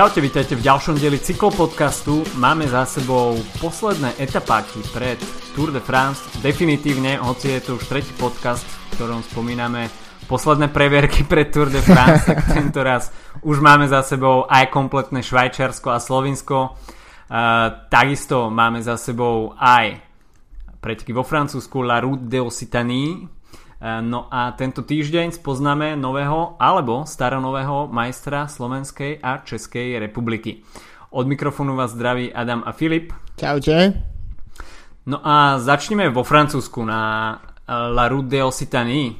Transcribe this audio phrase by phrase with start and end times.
[0.00, 2.24] Čaute, vítajte v ďalšom dieli cyklopodcastu.
[2.40, 5.20] Máme za sebou posledné etapáky pred
[5.52, 6.24] Tour de France.
[6.40, 9.92] Definitívne, hoci je to už tretí podcast, v ktorom spomíname
[10.24, 13.12] posledné previerky pred Tour de France, tak tento raz
[13.44, 16.56] už máme za sebou aj kompletné Švajčiarsko a Slovinsko.
[17.28, 20.00] Uh, takisto máme za sebou aj
[20.80, 23.28] preteky vo Francúzsku La Route de Occitanie,
[23.80, 30.60] no a tento týždeň spoznáme nového alebo staronového majstra Slovenskej a Českej republiky.
[31.10, 33.10] Od mikrofónu vás zdraví Adam a Filip.
[33.40, 33.96] Čaute.
[35.08, 39.16] No a začneme vo Francúzsku na eh, La Route de Occitanie,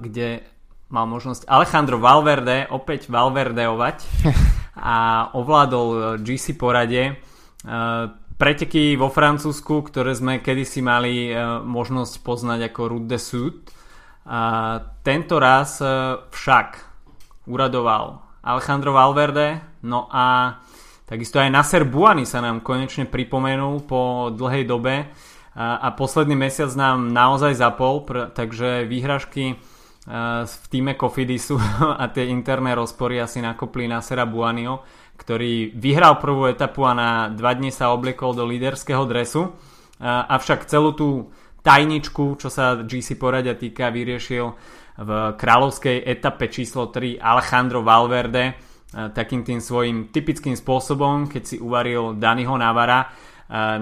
[0.00, 0.42] kde
[0.90, 3.96] mal možnosť Alejandro Valverde opäť Valverdeovať
[4.74, 7.14] a ovládol GC porade eh,
[8.36, 13.54] preteky vo Francúzsku, ktoré sme kedysi mali e, možnosť poznať ako Route de Sud.
[15.02, 15.86] Tento raz e,
[16.28, 16.68] však
[17.48, 20.58] uradoval Alejandro Valverde, no a
[21.08, 25.08] takisto aj Nasser Buany sa nám konečne pripomenul po dlhej dobe
[25.56, 28.04] a, posledný mesiac nám naozaj zapol,
[28.36, 29.56] takže výhražky e,
[30.44, 31.56] v týme Cofidisu
[32.02, 34.84] a tie interné rozpory asi nakopli Nassera Buanio
[35.16, 39.56] ktorý vyhral prvú etapu a na dva dni sa obliekol do líderského dresu.
[40.04, 41.08] Avšak celú tú
[41.64, 44.46] tajničku, čo sa GC poradia týka, vyriešil
[44.96, 48.56] v kráľovskej etape číslo 3 Alejandro Valverde
[49.12, 53.10] takým tým svojim typickým spôsobom, keď si uvaril Daniho Navara.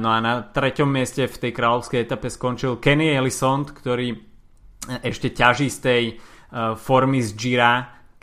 [0.00, 4.16] No a na treťom mieste v tej kráľovskej etape skončil Kenny Ellison, ktorý
[5.04, 6.02] ešte ťaží z tej
[6.76, 7.72] formy z Gira,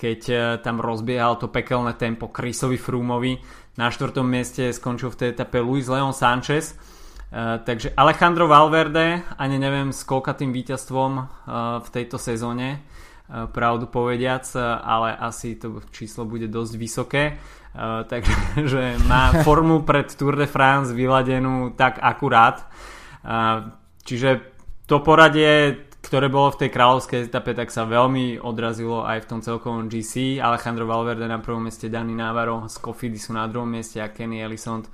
[0.01, 0.35] keď e,
[0.65, 3.37] tam rozbiehal to pekelné tempo Chrisovi Froomovi.
[3.77, 6.73] Na štvrtom mieste skončil v tej etape Luis Leon Sanchez.
[7.31, 11.25] Uh, takže Alejandro Valverde, ani neviem s tým víťazstvom uh,
[11.79, 14.43] v tejto sezóne, uh, pravdu povediac,
[14.83, 17.23] ale asi to číslo bude dosť vysoké.
[18.03, 22.67] Takže má formu pred Tour de France vyladenú tak akurát.
[24.03, 24.29] Čiže
[24.83, 29.39] to poradie ktoré bolo v tej kráľovskej etape, tak sa veľmi odrazilo aj v tom
[29.45, 30.41] celkovom GC.
[30.41, 34.41] Alejandro Valverde na prvom mieste, Dani Navarro z Cofidi sú na druhom mieste a Kenny
[34.41, 34.89] Ellison eh,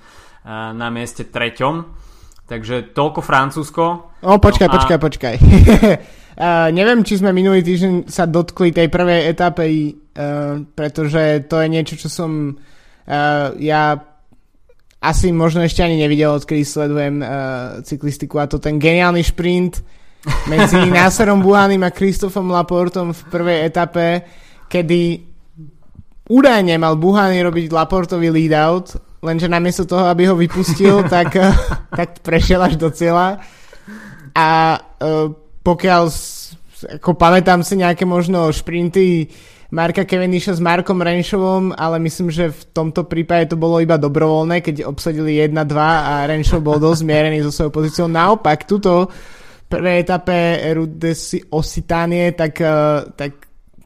[0.76, 2.06] na mieste treťom.
[2.48, 3.84] Takže toľko Francúzsko.
[4.24, 4.76] O, počkaj, no a...
[4.80, 5.36] počkaj, počkaj.
[5.36, 11.68] uh, neviem, či sme minulý týždeň sa dotkli tej prvej etape, uh, pretože to je
[11.68, 14.00] niečo, čo som uh, ja
[15.04, 17.30] asi možno ešte ani nevidel, odkedy sledujem uh,
[17.84, 19.84] cyklistiku a to ten geniálny šprint
[20.48, 24.24] medzi Nasserom Buhanim a Kristofom Laportom v prvej etape,
[24.68, 25.24] kedy
[26.28, 31.36] údajne mal Buhany robiť Laportovi lead-out, lenže namiesto toho, aby ho vypustil, tak,
[31.92, 33.40] tak prešiel až do cieľa.
[34.38, 35.34] A uh,
[35.66, 36.04] pokiaľ
[37.02, 39.34] ako pamätám si nejaké možno šprinty
[39.68, 44.64] Marka Kevenisha s Markom Renšovom, ale myslím, že v tomto prípade to bolo iba dobrovoľné,
[44.64, 48.08] keď obsadili 1-2 a Renšov bol dosť zmierený so svojou pozíciou.
[48.08, 49.12] Naopak, tuto
[49.68, 51.12] prvej etape Route
[51.52, 52.72] Occitanie, tak, eh,
[53.16, 53.32] tak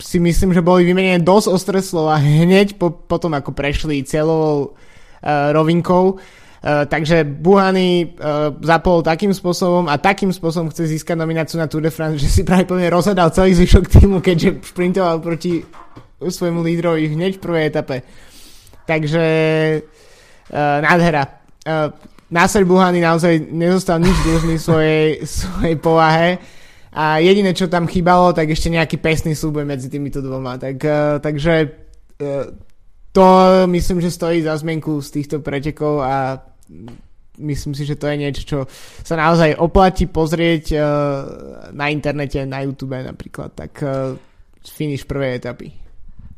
[0.02, 5.54] si myslím, že boli vymenené dosť ostré slova hneď po, potom, ako prešli celou uh,
[5.54, 6.18] rovinkou.
[6.18, 11.86] Uh, takže Buhany uh, zapol takým spôsobom a takým spôsobom chce získať nomináciu na Tour
[11.86, 15.62] de France, že si práve plne rozhľadal celý zvyšok týmu, keďže šprintoval proti
[16.18, 18.02] svojmu lídrovi hneď v prvej etape.
[18.90, 19.26] Takže
[20.50, 21.46] uh, nádhera.
[21.62, 21.94] Uh,
[22.32, 26.40] Nasser Buhany naozaj nezostal nič dlžný svojej, svojej povahe
[26.96, 30.56] a jediné, čo tam chýbalo, tak ešte nejaký pesný súboj medzi týmito dvoma.
[30.56, 32.56] Tak, uh, takže uh,
[33.12, 33.28] to
[33.68, 36.40] myslím, že stojí za zmenku z týchto pretekov a
[37.36, 38.60] myslím si, že to je niečo, čo
[39.04, 40.84] sa naozaj oplatí pozrieť uh,
[41.76, 43.52] na internete, na YouTube napríklad.
[43.52, 44.16] Tak uh,
[44.64, 45.81] finish prvej etapy.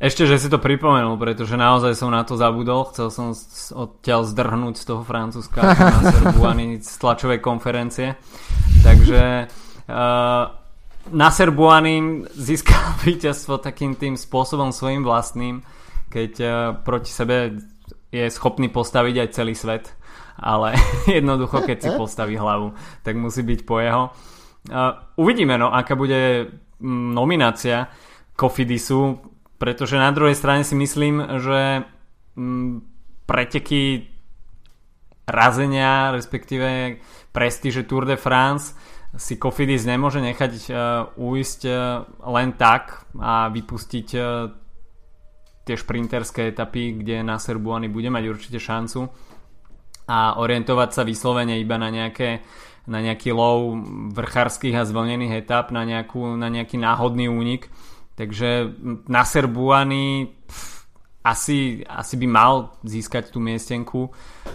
[0.04, 2.92] Ešte, že si to pripomenul, pretože naozaj som na to zabudol.
[2.92, 3.32] Chcel som
[3.72, 8.20] odtiaľ zdrhnúť z toho Francúzska na Serbuany z tlačovej konferencie.
[8.84, 10.44] Takže uh,
[11.16, 15.64] Nasser Buany získal víťazstvo takým tým spôsobom svojim vlastným,
[16.12, 16.52] keď uh,
[16.84, 17.64] proti sebe
[18.12, 19.96] je schopný postaviť aj celý svet,
[20.36, 20.76] ale
[21.08, 22.76] jednoducho, keď si postaví hlavu,
[23.08, 24.12] tak musí byť po jeho.
[24.68, 26.52] Uh, uvidíme, no, aká bude
[26.84, 27.88] mm, nominácia
[28.36, 29.32] Kofidisu
[29.64, 31.88] pretože na druhej strane si myslím, že
[32.36, 32.84] mm,
[33.24, 34.12] preteky
[35.24, 37.00] razenia, respektíve
[37.32, 38.76] prestíže Tour de France
[39.16, 40.76] si Kofidis nemôže nechať uh,
[41.16, 42.04] uísť uh,
[42.36, 44.52] len tak a vypustiť uh,
[45.64, 49.08] tie šprinterské etapy, kde na Serbuany bude mať určite šancu.
[50.12, 52.44] A orientovať sa vyslovene iba na nejaké
[52.84, 53.80] na nejaký low
[54.12, 57.72] vrchárskych a zvlnených etap, na, nejakú, na nejaký náhodný únik
[58.14, 58.78] Takže
[59.10, 60.30] Nasser Buany
[61.24, 64.12] asi, asi by mal získať tú miestenku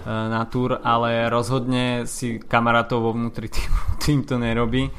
[0.07, 3.71] na túr, ale rozhodne si kamarátov vo vnútri tým,
[4.05, 4.93] tým to nerobí.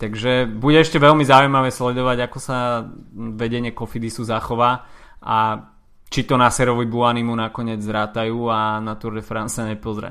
[0.00, 2.82] Takže bude ešte veľmi zaujímavé sledovať, ako sa
[3.14, 4.82] vedenie Kofidisu zachová
[5.22, 5.70] a
[6.10, 10.10] či to na Serovi Buanimu nakoniec zrátajú a na Tour de France sa nepozrie.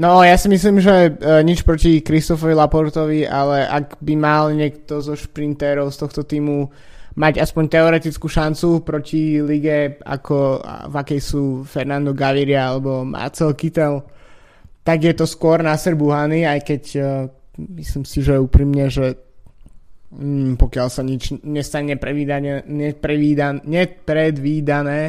[0.00, 5.04] No, ja si myslím, že uh, nič proti Kristofovi Laportovi, ale ak by mal niekto
[5.04, 6.72] zo šprintérov z tohto týmu
[7.20, 14.00] mať aspoň teoretickú šancu proti lige, ako v akej sú Fernando Gaviria alebo Marcel Kittel,
[14.80, 17.28] tak je to skôr na Buhany, aj keď uh,
[17.60, 19.20] myslím si, že úprimne, že
[20.16, 22.64] um, pokiaľ sa nič nestane nepredvídané,
[23.68, 25.00] nepredvídané,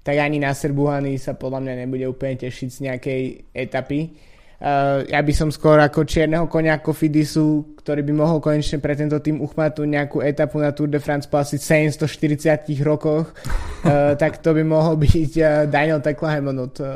[0.00, 3.22] tak ani na Buhany sa podľa mňa nebude úplne tešiť z nejakej
[3.52, 4.29] etapy
[4.60, 8.92] Uh, ja by som skôr ako čierneho konia ako Fidisu, ktorý by mohol konečne pre
[8.92, 14.44] tento tým uchmatnúť nejakú etapu na Tour de France po asi 740 rokoch, uh, tak
[14.44, 16.76] to by mohol byť uh, Daniel Teklahemon.
[16.76, 16.88] To,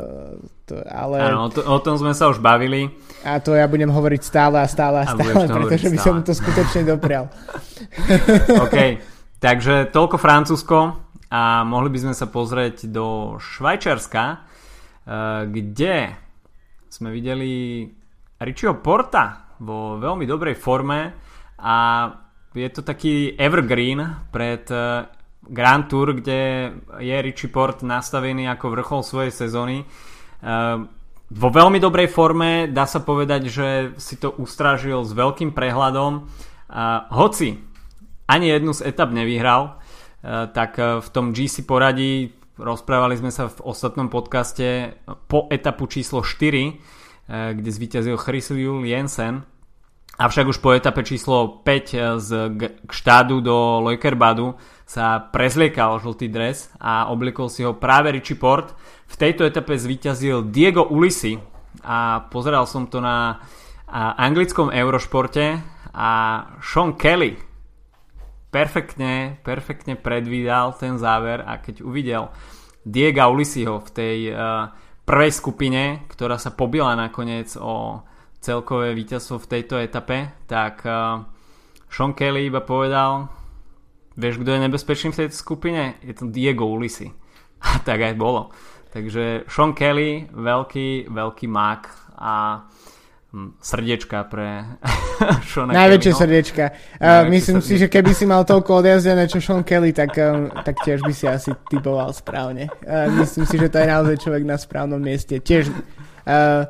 [0.69, 1.17] to, ale...
[1.25, 2.85] Áno, o, to, o tom sme sa už bavili.
[3.25, 6.37] A to ja budem hovoriť stále a stále a stále, a pretože by som to
[6.37, 7.33] skutočne doprial.
[8.69, 9.01] OK,
[9.41, 10.77] takže toľko Francúzsko
[11.33, 14.53] a mohli by sme sa pozrieť do Švajčiarska,
[15.49, 16.24] kde
[16.95, 17.83] sme videli
[18.39, 21.11] Richieho Porta vo veľmi dobrej forme
[21.59, 21.75] a
[22.55, 23.99] je to taký evergreen
[24.31, 25.03] pred eh,
[25.45, 26.71] Grand Tour, kde
[27.03, 29.83] je Richie Port nastavený ako vrchol svojej sezóny.
[29.83, 30.77] Eh,
[31.25, 33.67] vo veľmi dobrej forme, dá sa povedať, že
[33.99, 36.29] si to ustrážil s veľkým prehľadom.
[37.09, 37.57] Hoci
[38.29, 39.75] ani jednu z etap nevyhral,
[40.23, 44.95] eh, tak v tom GC poradí Rozprávali sme sa v ostatnom podcaste
[45.27, 49.43] po etapu číslo 4, eh, kde zvíťazil Chrysil Jensen.
[50.15, 52.55] Avšak už po etape číslo 5 eh, z
[52.87, 54.55] štádu do Leukerbadu
[54.87, 58.71] sa prezliekal žltý dres a oblikol si ho práve Richie Port.
[59.11, 61.35] V tejto etape zvíťazil Diego Ulisi
[61.83, 63.43] a pozeral som to na
[64.15, 65.59] anglickom Eurošporte
[65.91, 66.11] a
[66.63, 67.35] Sean Kelly
[68.55, 72.31] perfektne, perfektne predvídal ten záver a keď uvidel
[72.87, 74.71] Diega Ulisiho v tej uh,
[75.03, 77.99] prvej skupine, ktorá sa pobila nakoniec o
[78.39, 81.19] celkové víťazstvo v tejto etape, tak uh,
[81.91, 83.27] Sean Kelly iba povedal,
[84.15, 85.99] vieš, kto je nebezpečný v tejto skupine?
[85.99, 87.11] Je to Diego Ulisi.
[87.67, 88.55] A tak aj bolo.
[88.95, 91.83] Takže Sean Kelly, veľký, veľký mák
[92.15, 92.63] a
[93.59, 94.79] srdiečka pre
[95.49, 96.21] Seana Najväčšie Kellyho.
[96.23, 96.65] srdiečka.
[96.97, 97.67] Uh, myslím srdiečka.
[97.67, 101.13] si, že keby si mal toľko odjazdené čo Sean Kelly, tak, um, tak tiež by
[101.13, 102.71] si asi typoval správne.
[103.19, 105.39] Myslím si, že to je naozaj človek na správnom mieste.
[105.43, 106.63] Tiež uh,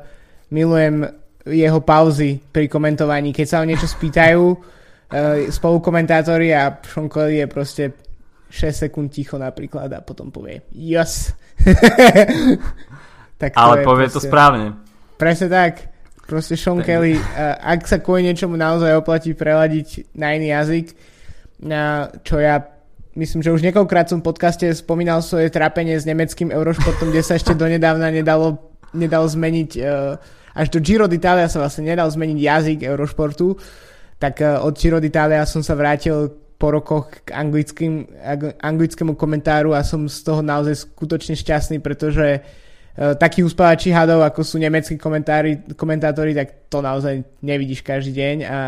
[0.50, 1.06] milujem
[1.46, 3.30] jeho pauzy pri komentovaní.
[3.30, 4.58] Keď sa o niečo spýtajú uh,
[5.46, 7.84] spolukomentátori a Sean Kelly je proste
[8.50, 11.34] 6 sekúnd ticho napríklad a potom povie yes.
[13.42, 14.22] tak Ale povie proste...
[14.22, 14.66] to správne.
[15.16, 15.95] Presne tak.
[16.26, 16.86] Proste Sean Ten...
[16.86, 17.14] Kelly,
[17.62, 22.66] ak sa kvôli niečomu naozaj oplatí preladiť na iný jazyk, uh, čo ja
[23.14, 27.38] myslím, že už niekoľkrát som v podcaste spomínal svoje trápenie s nemeckým Eurošportom, kde sa
[27.38, 28.58] ešte donedávna nedalo,
[28.90, 30.18] nedalo zmeniť, uh,
[30.58, 33.54] až do Giro d'Italia sa vlastne nedal zmeniť jazyk Eurošportu,
[34.18, 38.08] tak uh, od Giro d'Italia som sa vrátil po rokoch k anglickým,
[38.64, 42.64] anglickému komentáru a som z toho naozaj skutočne šťastný, pretože uh,
[42.96, 44.96] takí uspávači hadov, ako sú nemeckí
[45.76, 48.58] komentátori, tak to naozaj nevidíš každý deň a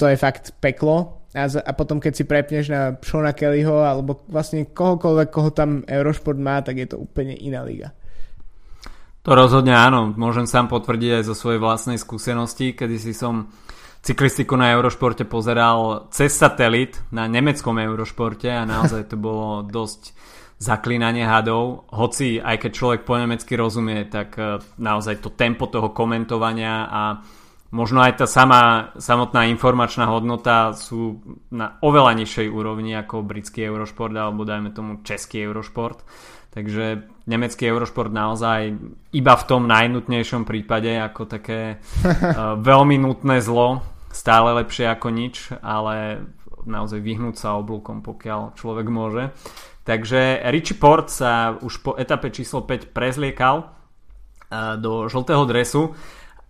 [0.00, 1.20] to je fakt peklo.
[1.30, 5.84] A, z, a potom keď si prepneš na Shona Kellyho alebo vlastne kohokoľvek, koho tam
[5.86, 7.94] Eurošport má, tak je to úplne iná liga.
[9.22, 13.52] To rozhodne áno, môžem sám potvrdiť aj zo svojej vlastnej skúsenosti, kedy si som
[14.00, 20.16] cyklistiku na Eurošporte pozeral cez satelit na nemeckom Eurošporte a naozaj to bolo dosť
[20.60, 25.88] zaklínanie hadov, hoci aj keď človek po nemecky rozumie, tak e, naozaj to tempo toho
[25.96, 27.02] komentovania a
[27.72, 34.12] možno aj tá sama, samotná informačná hodnota sú na oveľa nižšej úrovni ako britský Eurošport
[34.12, 36.04] alebo dajme tomu český Eurošport.
[36.50, 38.74] Takže nemecký Eurošport naozaj
[39.14, 45.54] iba v tom najnutnejšom prípade ako také uh, veľmi nutné zlo, stále lepšie ako nič,
[45.62, 46.26] ale
[46.66, 49.30] naozaj vyhnúť sa oblúkom, pokiaľ človek môže.
[49.90, 55.98] Takže Richie Port sa už po etape číslo 5 prezliekal uh, do žltého dresu.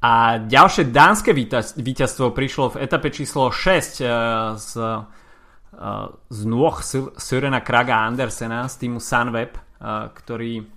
[0.04, 1.32] A ďalšie dánske
[1.80, 5.08] víťazstvo prišlo v etape číslo 6 uh, z, uh,
[6.28, 6.76] z nôh
[7.16, 9.56] Sörena Kraga Andersena z týmu Sunweb,
[10.12, 10.68] ktorý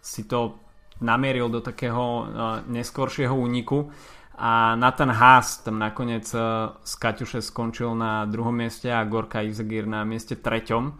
[0.00, 0.56] si to
[1.04, 2.32] namieril do takého
[2.72, 3.92] neskoršieho úniku.
[4.40, 6.24] A Nathan Haas tam nakoniec
[6.80, 10.96] z Kaťuše skončil na druhom mieste a Gorka Izegir na mieste treťom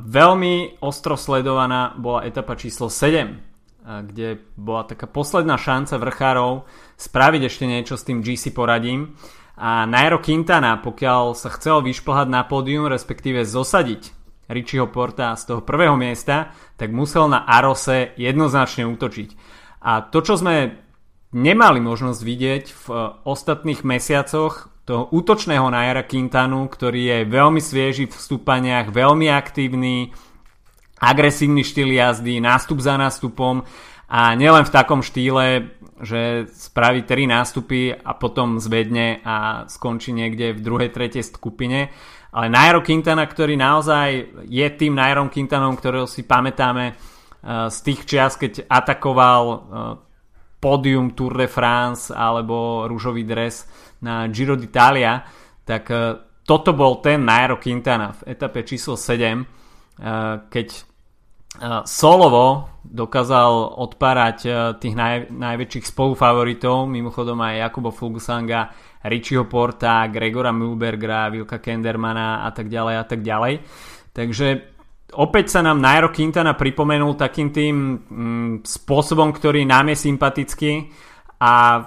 [0.00, 3.36] veľmi ostro sledovaná bola etapa číslo 7,
[4.08, 6.64] kde bola taká posledná šanca vrchárov
[6.96, 9.16] spraviť ešte niečo s tým GC poradím.
[9.60, 14.16] A Nairo Quintana, pokiaľ sa chcel vyšplhať na pódium, respektíve zosadiť
[14.48, 19.28] Richieho Porta z toho prvého miesta, tak musel na Arose jednoznačne útočiť.
[19.84, 20.80] A to, čo sme
[21.36, 28.08] nemali možnosť vidieť v e, ostatných mesiacoch, toho útočného Naira Quintanu, ktorý je veľmi svieži
[28.08, 30.10] v vstúpaniach, veľmi aktívny,
[31.00, 33.64] agresívny štýl jazdy, nástup za nástupom
[34.10, 35.70] a nielen v takom štýle,
[36.00, 41.92] že spraví 3 nástupy a potom zvedne a skončí niekde v druhej, tretej skupine.
[42.30, 44.08] Ale Nairo Quintana, ktorý naozaj
[44.46, 46.96] je tým Nairom Quintanom, ktorého si pamätáme eh,
[47.68, 49.58] z tých čias, keď atakoval eh,
[50.60, 53.64] pódium Tour de France alebo rúžový dres
[54.02, 55.22] na Giro d'Italia,
[55.64, 59.46] tak eh, toto bol ten Nairo Quintana v etape číslo 7,
[60.50, 60.68] keď
[61.86, 62.46] Solovo
[62.82, 64.38] dokázal odpárať
[64.82, 68.66] tých naj, najväčších spolufavoritov, mimochodom aj Jakubo Fuglsanga,
[69.06, 73.54] Richieho Porta, Gregora Mulbergera, Vilka Kendermana a tak ďalej a tak ďalej.
[74.12, 74.48] Takže
[75.16, 80.72] opäť sa nám Nairo Quintana pripomenul takým tým mm, spôsobom, ktorý nám je sympatický
[81.40, 81.82] a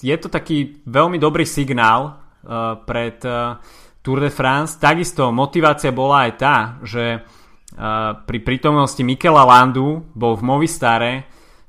[0.00, 3.60] je to taký veľmi dobrý signál uh, pred uh,
[4.00, 4.80] Tour de France.
[4.80, 11.12] Takisto motivácia bola aj tá, že uh, pri prítomnosti Mikela Landu bol v Movistare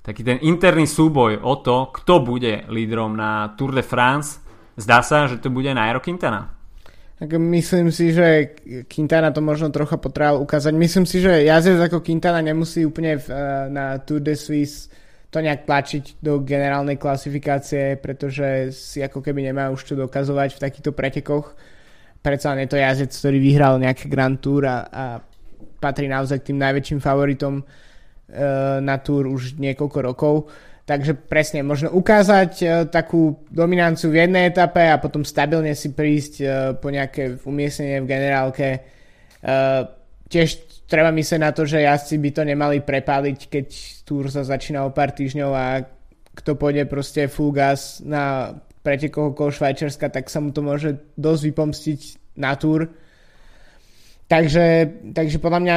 [0.03, 4.43] taký ten interný súboj o to, kto bude lídrom na Tour de France.
[4.75, 6.53] Zdá sa, že to bude Nairo Quintana.
[7.23, 8.57] Tak myslím si, že
[8.91, 10.73] Quintana to možno trocha potreboval ukázať.
[10.75, 14.91] Myslím si, že jazdec ako Quintana nemusí úplne v, eh, na Tour de Suisse
[15.33, 20.61] to nejak tlačiť do generálnej klasifikácie, pretože si ako keby nemá už čo dokazovať v
[20.61, 21.57] takýchto pretekoch.
[22.21, 25.05] Predsa len je to jazdec, ktorý vyhral nejaké Grand Tour a, a
[25.81, 27.65] patrí naozaj k tým najväčším favoritom
[28.33, 30.35] Eh, na túr už niekoľko rokov.
[30.83, 36.33] Takže presne, možno ukázať uh, takú dominanciu v jednej etape a potom stabilne si prísť
[36.43, 38.83] uh, po nejaké umiestnenie v generálke.
[39.39, 39.87] Uh,
[40.27, 43.67] tiež treba myslieť na to, že jazdci by to nemali prepáliť, keď
[44.07, 45.83] túr sa začína o pár týždňov a
[46.33, 51.41] kto pôjde proste full gas na pretekoch okolo Švajčiarska, tak sa mu to môže dosť
[51.47, 51.99] vypomstiť
[52.41, 52.89] na túr
[54.33, 54.65] Takže,
[55.13, 55.75] takže podľa mňa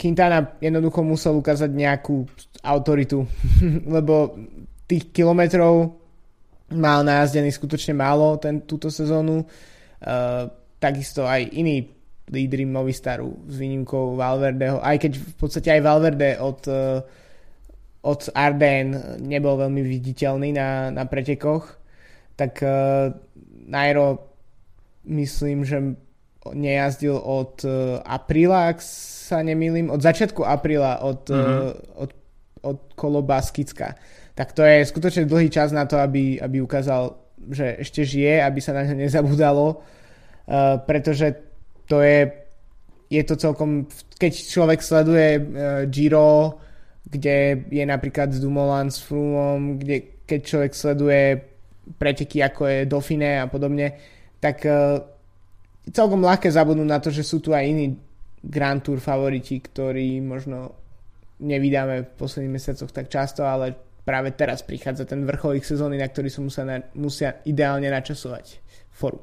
[0.00, 2.24] Quintana jednoducho musel ukázať nejakú
[2.64, 3.28] autoritu,
[4.00, 4.32] lebo
[4.88, 6.00] tých kilometrov
[6.72, 9.44] mal najazdený skutočne málo ten, túto sezónu.
[10.02, 10.48] Uh,
[10.80, 11.91] takisto aj iní
[12.30, 17.02] lídry Movistaru s výnimkou Valverdeho, aj keď v podstate aj Valverde od, uh,
[18.06, 21.76] od Arden nebol veľmi viditeľný na, na pretekoch,
[22.38, 23.10] tak uh,
[23.66, 24.32] Nairo
[25.06, 25.98] myslím, že
[26.54, 31.58] nejazdil od uh, apríla, ak sa nemýlim, od začiatku apríla od, mm-hmm.
[31.70, 32.10] uh, od,
[32.66, 33.94] od kolo Baskicka.
[34.32, 37.14] Tak to je skutočne dlhý čas na to, aby, aby ukázal,
[37.50, 41.51] že ešte žije, aby sa na ňo nezabudalo, uh, pretože
[41.86, 42.30] to je,
[43.10, 43.86] je to celkom,
[44.16, 45.44] keď človek sleduje uh,
[45.88, 46.58] Giro,
[47.02, 51.20] kde je napríklad s Dumoulin, s Froome, kde keď človek sleduje
[51.98, 53.98] preteky ako je Dauphiné a podobne,
[54.38, 55.02] tak uh,
[55.90, 57.98] celkom ľahké zabudnúť na to, že sú tu aj iní
[58.42, 60.74] Grand Tour favoriti, ktorí možno
[61.42, 66.06] nevydáme v posledných mesiacoch tak často, ale práve teraz prichádza ten vrchol ich sezóny, na
[66.06, 68.62] ktorý sa musia, musia ideálne načasovať
[68.94, 69.22] formu.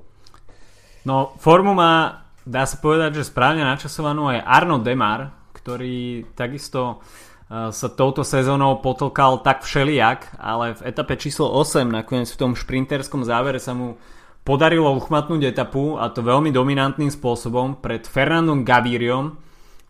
[1.07, 7.69] No, formu má, dá sa povedať, že správne načasovanú aj Arno Demar, ktorý takisto uh,
[7.69, 13.21] sa touto sezónou potlkal tak všelijak, ale v etape číslo 8 nakoniec v tom šprinterskom
[13.21, 14.01] závere sa mu
[14.41, 19.37] podarilo uchmatnúť etapu a to veľmi dominantným spôsobom pred Fernandom Gavíriom.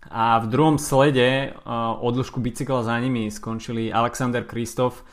[0.09, 5.05] A v druhom slede uh, odĺžku bicykla za nimi skončili Alexander Kristof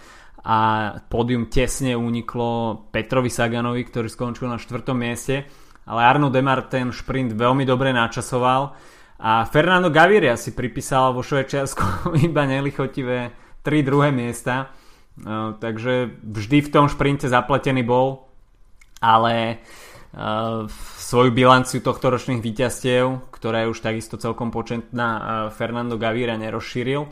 [0.46, 5.46] a pódium tesne uniklo Petrovi Saganovi, ktorý skončil na štvrtom mieste
[5.86, 8.74] ale Arno Demar ten šprint veľmi dobre načasoval
[9.16, 14.68] a Fernando Gaviria si pripísal vo Švečersku iba nelichotivé tri druhé miesta
[15.22, 18.26] uh, takže vždy v tom šprinte zapletený bol
[18.98, 19.62] ale
[20.12, 20.66] uh,
[20.98, 25.22] svoju bilanciu tohto ročných víťazstiev, ktorá je už takisto celkom početná, uh,
[25.54, 27.06] Fernando Gaviria nerozšíril.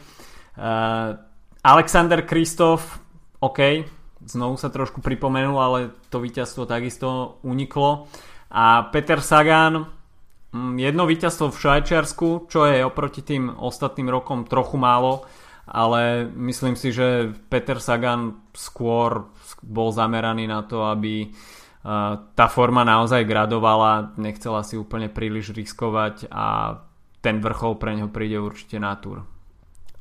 [1.65, 3.01] Alexander Kristof,
[3.41, 3.89] OK,
[4.25, 5.79] znovu sa trošku pripomenul, ale
[6.13, 8.09] to víťazstvo takisto uniklo.
[8.55, 14.79] A Peter Sagan, um, jedno víťazstvo v Švajčiarsku, čo je oproti tým ostatným rokom trochu
[14.79, 15.27] málo,
[15.67, 19.27] ale myslím si, že Peter Sagan skôr
[19.59, 26.31] bol zameraný na to, aby uh, tá forma naozaj gradovala, nechcela si úplne príliš riskovať
[26.31, 26.79] a
[27.19, 29.27] ten vrchol pre neho príde určite na túr.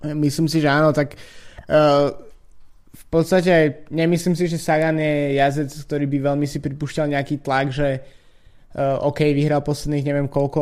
[0.03, 2.11] Myslím si, že áno, tak uh,
[2.93, 7.73] v podstate nemyslím si, že Sagan je jazdec, ktorý by veľmi si pripúšťal nejaký tlak,
[7.73, 8.03] že
[8.79, 10.59] OK, vyhral posledných neviem koľko,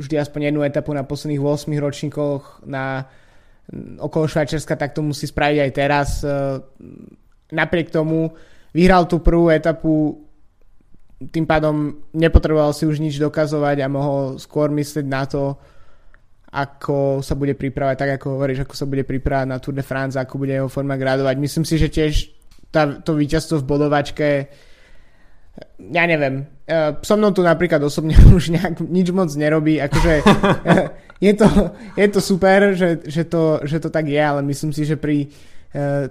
[0.00, 3.04] vždy aspoň jednu etapu na posledných 8 ročníkoch na
[4.00, 6.08] okolo Švajčiarska, tak to musí spraviť aj teraz.
[6.24, 6.64] Uh,
[7.52, 8.32] napriek tomu
[8.72, 10.24] vyhral tú prvú etapu
[11.30, 15.54] tým pádom nepotreboval si už nič dokazovať a mohol skôr myslieť na to,
[16.50, 20.18] ako sa bude pripravať, tak ako hovoríš, ako sa bude pripravať na Tour de France,
[20.18, 21.36] ako bude jeho forma gradovať.
[21.38, 22.12] Myslím si, že tiež
[22.74, 24.28] tá, to víťazstvo v bodovačke
[25.90, 30.14] ja neviem, uh, so mnou tu napríklad osobne už nejak nič moc nerobí, akože
[31.26, 31.48] je, to,
[31.98, 35.26] je to super, že, že, to, že to tak je, ale myslím si, že pri
[35.74, 36.06] uh,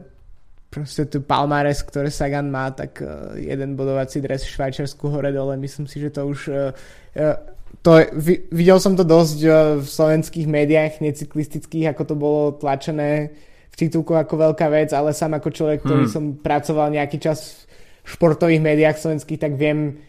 [0.72, 5.56] proste tu Palmares, ktoré Sagan má, tak uh, jeden bodovací dres v Švajčiarsku hore dole,
[5.60, 6.76] myslím si, že to už uh,
[7.16, 7.38] uh,
[7.80, 8.04] to,
[8.52, 13.32] videl som to dosť uh, v slovenských médiách necyklistických, ako to bolo tlačené
[13.72, 16.14] v titulku ako veľká vec, ale sám ako človek, ktorý hmm.
[16.14, 17.64] som pracoval nejaký čas
[18.04, 20.02] športových médiách slovenských, tak viem,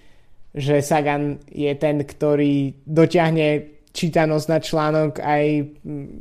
[0.52, 5.44] že Sagan je ten, ktorý dotiahne čítanosť na článok aj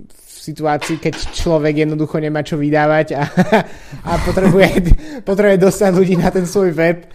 [0.04, 3.24] v situácii, keď človek jednoducho nemá čo vydávať a,
[4.12, 4.70] a potrebuje,
[5.30, 7.08] potrebuje dostať ľudí na ten svoj web,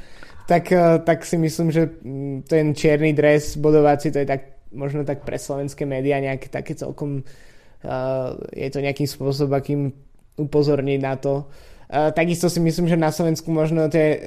[0.48, 5.04] tak, eh, tak si myslím, že mm, ten čierny dres bodovací, to je tak možno
[5.04, 9.94] tak pre slovenské médiá nejaké také celkom uh, je to nejakým spôsobom, akým
[10.36, 11.48] upozorniť na to.
[11.87, 14.19] Uh, takisto si myslím, že na Slovensku možno tie uh,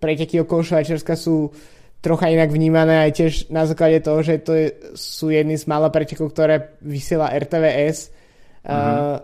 [0.00, 1.52] preteky okolo Švajčiarska sú
[2.00, 5.90] trocha inak vnímané aj tiež na základe toho, že to je, sú jedny z mála
[5.90, 8.08] pretekov, ktoré vysiela RTVS,
[8.64, 8.70] mm-hmm.
[8.70, 9.20] uh,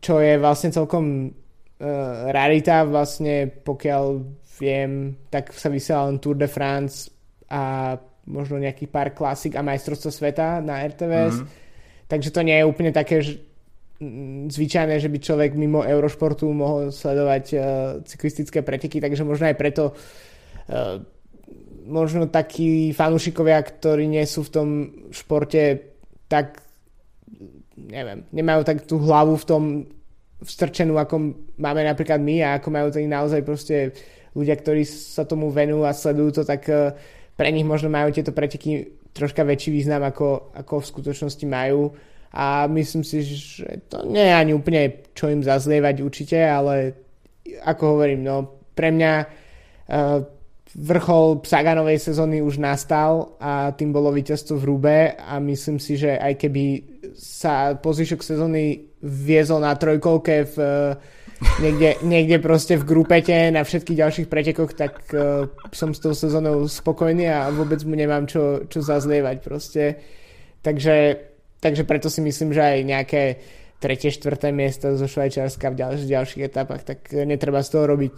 [0.00, 4.04] čo je vlastne celkom uh, rarita, vlastne pokiaľ
[4.58, 7.10] viem, tak sa vysiela len Tour de France
[7.50, 11.44] a možno nejaký pár klasik a majstrovstvo sveta na RTVS.
[11.44, 11.62] Mm-hmm.
[12.08, 13.40] Takže to nie je úplne také že,
[14.50, 17.62] zvyčajné, že by človek mimo Eurošportu mohol sledovať uh,
[18.02, 20.98] cyklistické preteky, takže možno aj preto uh,
[21.84, 24.68] možno takí fanúšikovia, ktorí nie sú v tom
[25.12, 25.94] športe
[26.28, 26.64] tak
[27.76, 29.62] neviem, nemajú tak tú hlavu v tom
[30.44, 33.76] vstrčenú, ako máme napríklad my a ako majú tých naozaj proste
[34.34, 36.92] ľudia, ktorí sa tomu venujú a sledujú to, tak eh,
[37.34, 41.94] pre nich možno majú tieto preteky troška väčší význam, ako, ako v skutočnosti majú
[42.34, 46.98] a myslím si, že to nie je ani úplne čo im zazlievať určite, ale
[47.62, 50.18] ako hovorím, no pre mňa uh,
[50.74, 56.18] vrchol Saganovej sezóny už nastal a tým bolo víťazstvo v Rube a myslím si, že
[56.18, 56.64] aj keby
[57.14, 60.56] sa po zvyšok sezóny viezol na trojkolke v,
[61.62, 66.66] niekde, niekde proste v grupete na všetkých ďalších pretekoch, tak uh, som s tou sezónou
[66.66, 69.84] spokojný a vôbec mu nemám čo, čo zazlievať proste.
[70.64, 71.30] Takže,
[71.64, 73.22] takže preto si myslím, že aj nejaké
[73.80, 78.12] tretie, štvrté miesto zo Švajčiarska v ďalších, ďalších etapách, tak netreba z toho robiť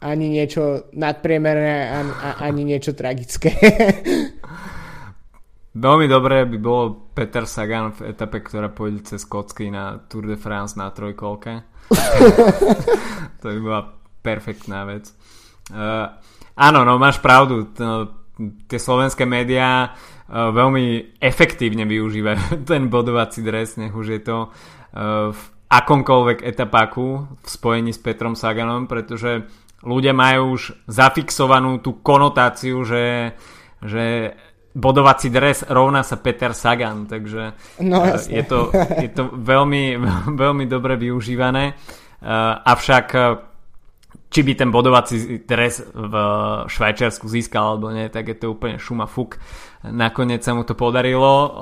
[0.00, 3.52] ani niečo nadpriemerné, ani, ani niečo tragické.
[5.76, 10.40] Veľmi dobré by bolo Peter Sagan v etape, ktorá pôjde cez kocky na Tour de
[10.40, 11.68] France na trojkolke.
[13.44, 13.82] to by bola
[14.24, 15.12] perfektná vec.
[15.68, 16.16] Uh,
[16.56, 17.76] áno, no máš pravdu.
[17.76, 18.08] To,
[18.68, 19.92] tie slovenské médiá
[20.30, 27.48] veľmi efektívne využívajú ten bodovací dres, nech už je to uh, v akomkoľvek etapáku v
[27.48, 29.46] spojení s Petrom Saganom, pretože
[29.82, 33.34] ľudia majú už zafixovanú tú konotáciu, že,
[33.82, 34.34] že
[34.74, 39.98] bodovací dres rovná sa Peter Sagan, takže no, uh, je, to, je to veľmi,
[40.42, 41.74] veľmi dobre využívané.
[42.66, 43.06] Avšak
[44.26, 46.14] či by ten bodovací dres v
[46.66, 49.38] Švajčiarsku získal alebo nie, tak je to úplne šuma fuk.
[49.86, 51.52] Nakoniec sa mu to podarilo,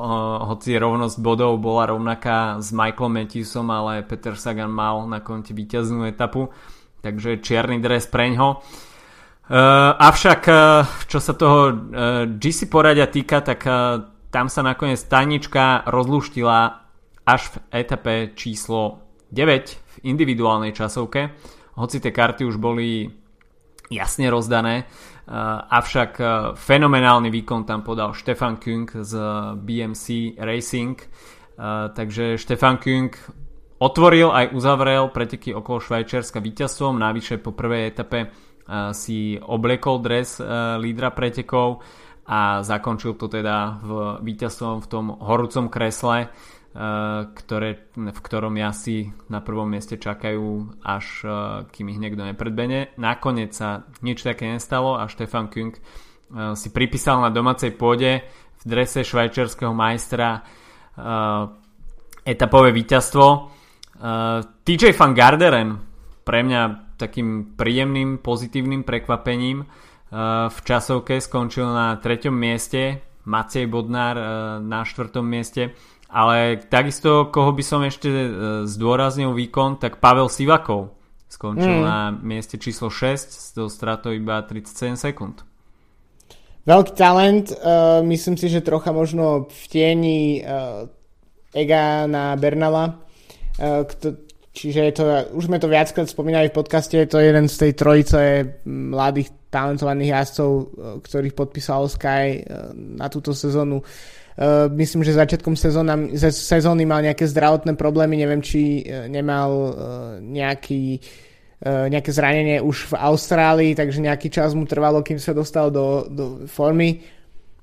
[0.48, 6.08] hoci rovnosť bodov bola rovnaká s Michaelom Matthewsom, ale Peter Sagan mal na konte víťaznú
[6.08, 6.48] etapu
[7.04, 8.64] takže čierny dres preňho.
[9.44, 11.74] Uh, avšak, uh, čo sa toho uh,
[12.24, 13.68] GC poradia týka, tak
[14.32, 16.58] tam sa nakoniec tajnička rozluštila
[17.28, 21.36] až v etape číslo 9 v individuálnej časovke.
[21.76, 23.12] Hoci tie karty už boli
[23.92, 24.88] jasne rozdané,
[25.70, 29.12] avšak uh, fenomenálny výkon tam podal Stefan Kung z
[29.56, 30.98] BMC Racing.
[31.94, 33.14] Takže Stefan Kung
[33.78, 38.30] Otvoril aj uzavrel preteky okolo Švajčiarska víťazstvom, navyše po prvej etape
[38.96, 40.40] si obliekol dres
[40.80, 41.84] lídra pretekov
[42.24, 43.90] a zakončil to teda v
[44.24, 46.32] víťazstvom v tom horúcom kresle,
[46.74, 51.32] ktoré, v ktorom si na prvom mieste čakajú, až uh,
[51.70, 52.98] kým ich niekto nepredbene.
[52.98, 58.26] Nakoniec sa nič také nestalo a Štefan Kung uh, si pripísal na domácej pôde
[58.58, 60.40] v drese švajčiarského majstra
[62.24, 63.50] etapové víťazstvo.
[64.62, 65.70] TJ van Garderen
[66.22, 69.66] pre mňa takým príjemným, pozitívnym prekvapením
[70.46, 74.16] v časovke skončil na treťom mieste, Macej Bodnár
[74.62, 75.74] na štvrtom mieste,
[76.14, 78.06] ale takisto, koho by som ešte
[78.70, 80.94] zdôraznil výkon, tak Pavel Sivakov
[81.26, 81.84] skončil mm.
[81.84, 85.42] na mieste číslo 6 s stratou iba 37 sekúnd.
[86.64, 90.86] Veľký talent, uh, myslím si, že trocha možno v tieni uh,
[91.52, 94.16] Ega na Bernala, uh, kto,
[94.54, 95.04] čiže je to,
[95.36, 98.20] už sme to viackrát spomínali v podcaste, je to jeden z tej trojice
[98.64, 100.64] mladých talentovaných jazdcov, uh,
[101.04, 103.84] ktorých podpísal Sky uh, na túto sezónu.
[103.84, 104.23] Uh,
[104.74, 109.72] myslím, že začiatkom sezóna, sezóny mal nejaké zdravotné problémy, neviem, či uh, nemal uh,
[110.18, 115.70] nejaký uh, nejaké zranenie už v Austrálii, takže nejaký čas mu trvalo, kým sa dostal
[115.70, 117.06] do, do formy.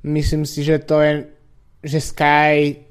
[0.08, 1.28] Myslím si, že to je,
[1.84, 2.88] že Sky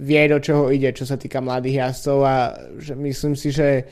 [0.00, 2.36] vie, do čoho ide, čo sa týka mladých jazdcov a
[2.80, 3.84] že myslím si, že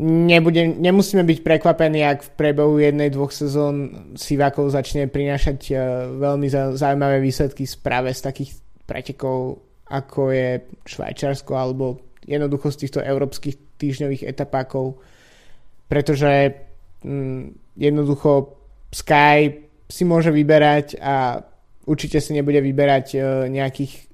[0.00, 5.78] nebude, nemusíme byť prekvapení, ak v prebehu jednej, dvoch sezón Sivakov začne prinášať uh,
[6.20, 8.50] veľmi zaujímavé výsledky práve z takých
[8.84, 10.48] pretekov, ako je
[10.84, 15.00] Švajčarsko alebo jednoducho z týchto európskych týždňových etapákov,
[15.88, 16.54] pretože
[17.02, 18.52] mm, jednoducho
[18.92, 21.40] Sky si môže vyberať a
[21.86, 24.06] určite si nebude vyberať uh, nejakých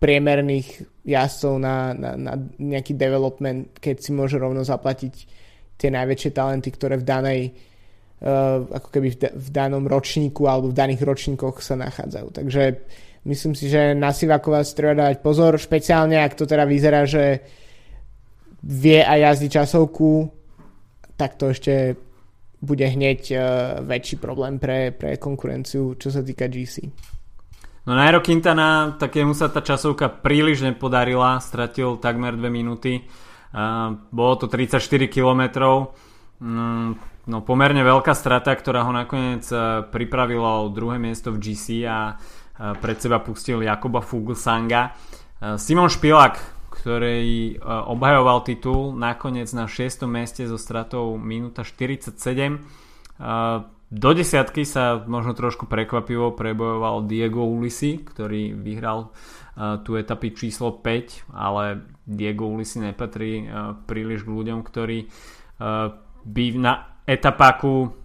[0.00, 5.14] priemerných jazdcov na, na, na nejaký development, keď si môže rovno zaplatiť
[5.76, 7.40] tie najväčšie talenty, ktoré v danej
[8.24, 12.28] uh, ako keby v, v danom ročníku alebo v daných ročníkoch sa nachádzajú.
[12.32, 12.62] Takže
[13.28, 17.44] myslím si, že na Sivakova si treba dávať pozor, špeciálne ak to teda vyzerá, že
[18.64, 20.32] vie aj jazdiť časovku,
[21.20, 21.96] tak to ešte
[22.60, 23.40] bude hneď uh,
[23.84, 26.88] väčší problém pre, pre konkurenciu, čo sa týka GC.
[27.88, 33.08] No Nairo Quintana, tak jemu sa tá časovka príliš nepodarila, stratil takmer 2 minúty.
[34.12, 35.42] Bolo to 34 km.
[36.40, 36.96] Um,
[37.28, 42.16] no pomerne veľká strata, ktorá ho nakoniec uh, pripravila o druhé miesto v GC a
[42.16, 44.96] uh, pred seba pustil Jakoba Fuglsanga.
[45.36, 46.40] Uh, Simon Špilak,
[46.80, 50.08] ktorý obhajoval titul, nakoniec na 6.
[50.08, 52.16] mieste so stratou minúta 47.
[53.90, 60.78] Do desiatky sa možno trošku prekvapivo prebojoval Diego Ulisi, ktorý vyhral uh, tú etapy číslo
[60.78, 65.90] 5, ale Diego Ulisi nepatrí uh, príliš k ľuďom, ktorí uh,
[66.22, 68.00] by na etapáku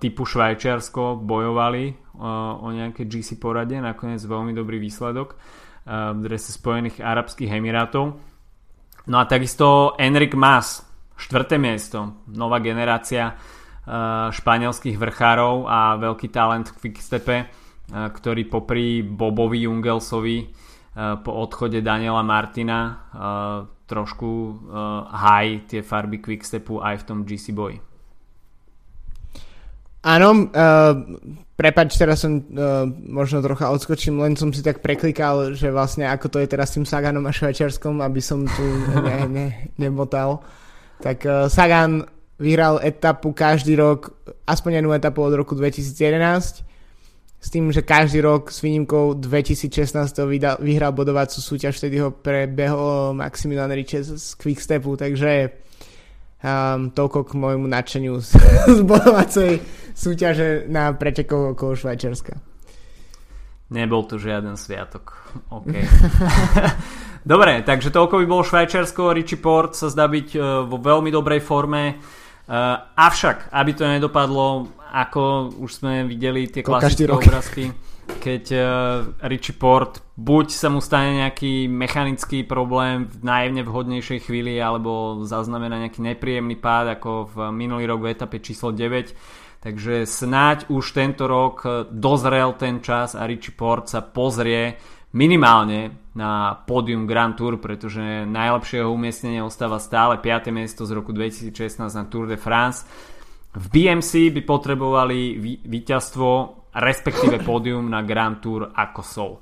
[0.00, 1.92] typu Švajčiarsko bojovali
[2.56, 5.36] o nejaké GC porade, nakoniec veľmi dobrý výsledok
[5.84, 8.16] v drese Spojených Arabských Emirátov.
[9.12, 10.80] No a takisto Enric Mas,
[11.20, 13.36] štvrté miesto, nová generácia
[14.34, 17.46] španielských vrchárov a veľký talent v Quickstepe, eh,
[17.90, 20.48] ktorý popri Bobovi Jungelsovi eh,
[21.22, 23.06] po odchode Daniela Martina
[23.86, 24.30] trošku
[25.14, 27.78] haj tie farby Quickstepu aj v tom GC boji.
[30.06, 30.94] Áno, uh,
[31.58, 36.30] prepač, teraz som uh, možno trocha odskočím, len som si tak preklikal, že vlastne ako
[36.30, 38.62] to je teraz s tým Saganom a Švajčiarskom, aby som tu
[39.02, 40.46] ne, ne, nemotal.
[41.02, 42.06] Tak uh, Sagan
[42.38, 44.12] vyhral etapu každý rok,
[44.44, 46.64] aspoň jednu etapu od roku 2011,
[47.36, 49.94] s tým, že každý rok s výnimkou 2016
[50.60, 55.52] vyhral bodovacú súťaž, vtedy ho prebehol Maximilian Riches z Quickstepu, takže
[56.42, 58.34] um, toľko k môjmu nadšeniu z,
[58.76, 59.50] z bodovacej
[59.94, 62.34] súťaže na pretekov okolo Švajčiarska.
[63.66, 65.14] Nebol to žiaden sviatok.
[65.50, 65.74] OK.
[67.26, 69.10] Dobre, takže toľko by bolo Švajčiarsko.
[69.10, 71.98] Richie Port sa zdá byť uh, vo veľmi dobrej forme.
[72.46, 77.74] Uh, avšak, aby to nedopadlo, ako už sme videli tie klasické obrázky,
[78.22, 78.62] keď uh,
[79.26, 85.82] Richie Port buď sa mu stane nejaký mechanický problém v najjemne vhodnejšej chvíli, alebo zaznamená
[85.82, 89.58] nejaký nepríjemný pád, ako v minulý rok v etape číslo 9.
[89.66, 94.78] Takže snáď už tento rok dozrel ten čas a Richie Port sa pozrie
[95.16, 100.52] minimálne na pódium Grand Tour, pretože najlepšieho umiestnenia ostáva stále 5.
[100.52, 102.84] miesto z roku 2016 na Tour de France.
[103.56, 106.28] V BMC by potrebovali víťazstvo,
[106.76, 109.32] respektíve pódium na Grand Tour ako Sol.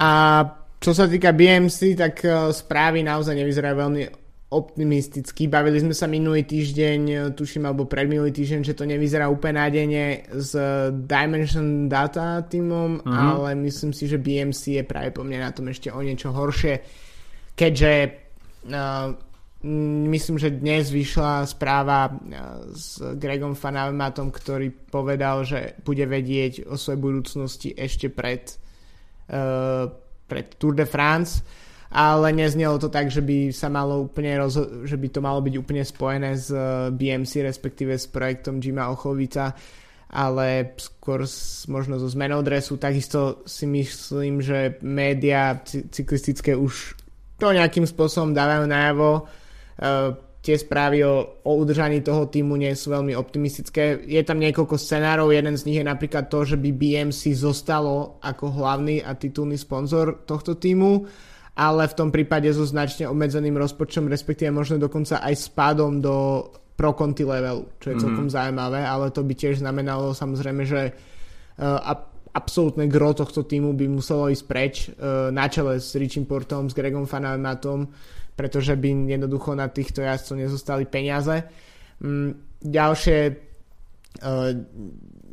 [0.00, 0.40] A
[0.80, 4.23] čo sa týka BMC, tak eh, správy naozaj nevyzerajú veľmi
[4.54, 5.50] optimistický.
[5.50, 10.54] Bavili sme sa minulý týždeň, tuším, alebo predminulý týždeň, že to nevyzerá úplne nádejne s
[10.94, 13.10] Dimension Data týmom, mm-hmm.
[13.34, 16.80] ale myslím si, že BMC je práve po mne na tom ešte o niečo horšie,
[17.58, 17.92] keďže
[18.70, 19.10] uh,
[20.14, 22.14] myslím, že dnes vyšla správa uh,
[22.70, 28.62] s Gregom Fanavematom, ktorý povedal, že bude vedieť o svojej budúcnosti ešte pred
[30.28, 31.40] pred Tour de France
[31.94, 35.54] ale neznelo to tak, že by sa malo úplne rozho- že by to malo byť
[35.54, 36.50] úplne spojené s
[36.90, 39.54] BMC, respektíve s projektom Jima Ochovica
[40.14, 41.26] ale skôr
[41.66, 42.78] možno so zmenou dresu.
[42.78, 46.94] Takisto si myslím, že médiá cyklistické už
[47.34, 49.26] to nejakým spôsobom dávajú najavo.
[49.74, 54.06] Uh, tie správy o, o udržaní toho týmu nie sú veľmi optimistické.
[54.06, 58.54] Je tam niekoľko scenárov, jeden z nich je napríklad to, že by BMC zostalo ako
[58.54, 61.08] hlavný a titulný sponzor tohto týmu,
[61.54, 66.90] ale v tom prípade so značne obmedzeným rozpočtom, respektíve možno dokonca aj spádom do pro
[66.90, 68.34] konti levelu, čo je celkom mm-hmm.
[68.34, 71.94] zaujímavé, ale to by tiež znamenalo samozrejme, že uh,
[72.34, 76.74] absolútne gro tohto týmu by muselo ísť preč uh, na čele s Richim Portom, s
[76.74, 77.86] Gregom Fanamatom,
[78.34, 81.46] pretože by jednoducho na týchto jazdcov nezostali peniaze.
[82.02, 84.50] Um, ďalšie uh,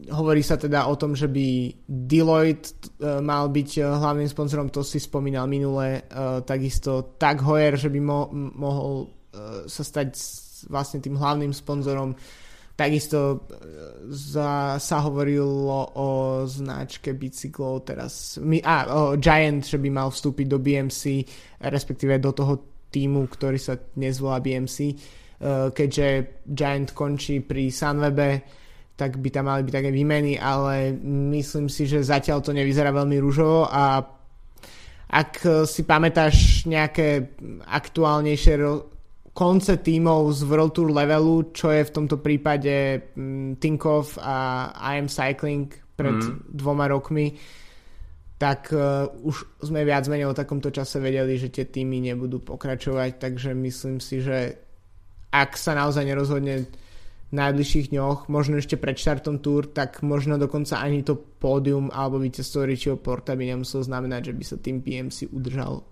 [0.10, 4.82] hovorí sa teda o tom, že by Deloitte uh, mal byť uh, hlavným sponzorom, to
[4.82, 9.22] si spomínal minule, uh, takisto Tag Heuer, že by mo- mohol
[9.72, 10.12] sa stať
[10.68, 12.14] vlastne tým hlavným sponzorom.
[12.76, 13.38] Takisto e,
[14.10, 16.10] za, sa hovorilo o
[16.50, 21.02] značke bicyklov teraz, a, o Giant, že by mal vstúpiť do BMC,
[21.62, 22.54] respektíve do toho
[22.90, 24.96] týmu, ktorý sa dnes volá BMC, e,
[25.72, 26.08] keďže
[26.48, 28.30] Giant končí pri Sunwebe,
[29.02, 30.94] tak by tam mali byť také výmeny, ale
[31.34, 34.06] myslím si, že zatiaľ to nevyzerá veľmi rúžovo a
[35.12, 37.36] ak si pamätáš nejaké
[37.66, 38.56] aktuálnejšie
[39.34, 45.08] konce tímov z World Tour levelu, čo je v tomto prípade um, Tinkoff a IM
[45.08, 46.52] Cycling pred mm.
[46.52, 47.36] dvoma rokmi,
[48.36, 53.20] tak uh, už sme viac menej o takomto čase vedeli, že tie týmy nebudú pokračovať,
[53.20, 54.56] takže myslím si, že
[55.32, 56.68] ak sa naozaj nerozhodne
[57.32, 62.68] najbližších dňoch, možno ešte pred štartom túr, tak možno dokonca ani to pódium alebo víťazstvo
[62.68, 65.88] Richieho Porta by nemuselo znamenať, že by sa tým PMC udržal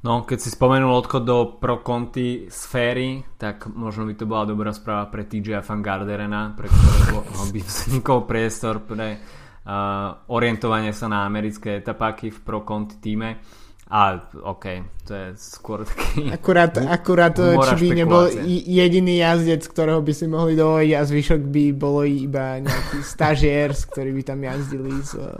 [0.00, 4.72] No, keď si spomenul odchod do pro konty sféry, tak možno by to bola dobrá
[4.72, 7.20] správa pre TJ Van Garderena, pre ktorého
[7.52, 13.44] by vznikol priestor pre uh, orientovanie sa na americké etapáky v pro konty týme.
[13.90, 16.30] A OK, to je skôr taký...
[16.30, 21.64] Akurát, akurát či by nebol jediný jazdec, ktorého by si mohli dovoliť a zvyšok by
[21.74, 25.34] bolo iba nejaký stažier, ktorý by tam jazdili s uh,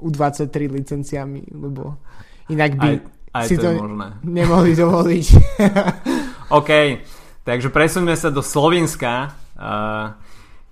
[0.00, 2.00] U23 licenciami, lebo
[2.48, 2.90] inak by...
[2.96, 4.08] Aj aj si to, to možné.
[4.22, 5.26] nemohli dovoliť.
[6.52, 6.70] OK,
[7.48, 10.16] takže presuňme sa do Slovenska, uh,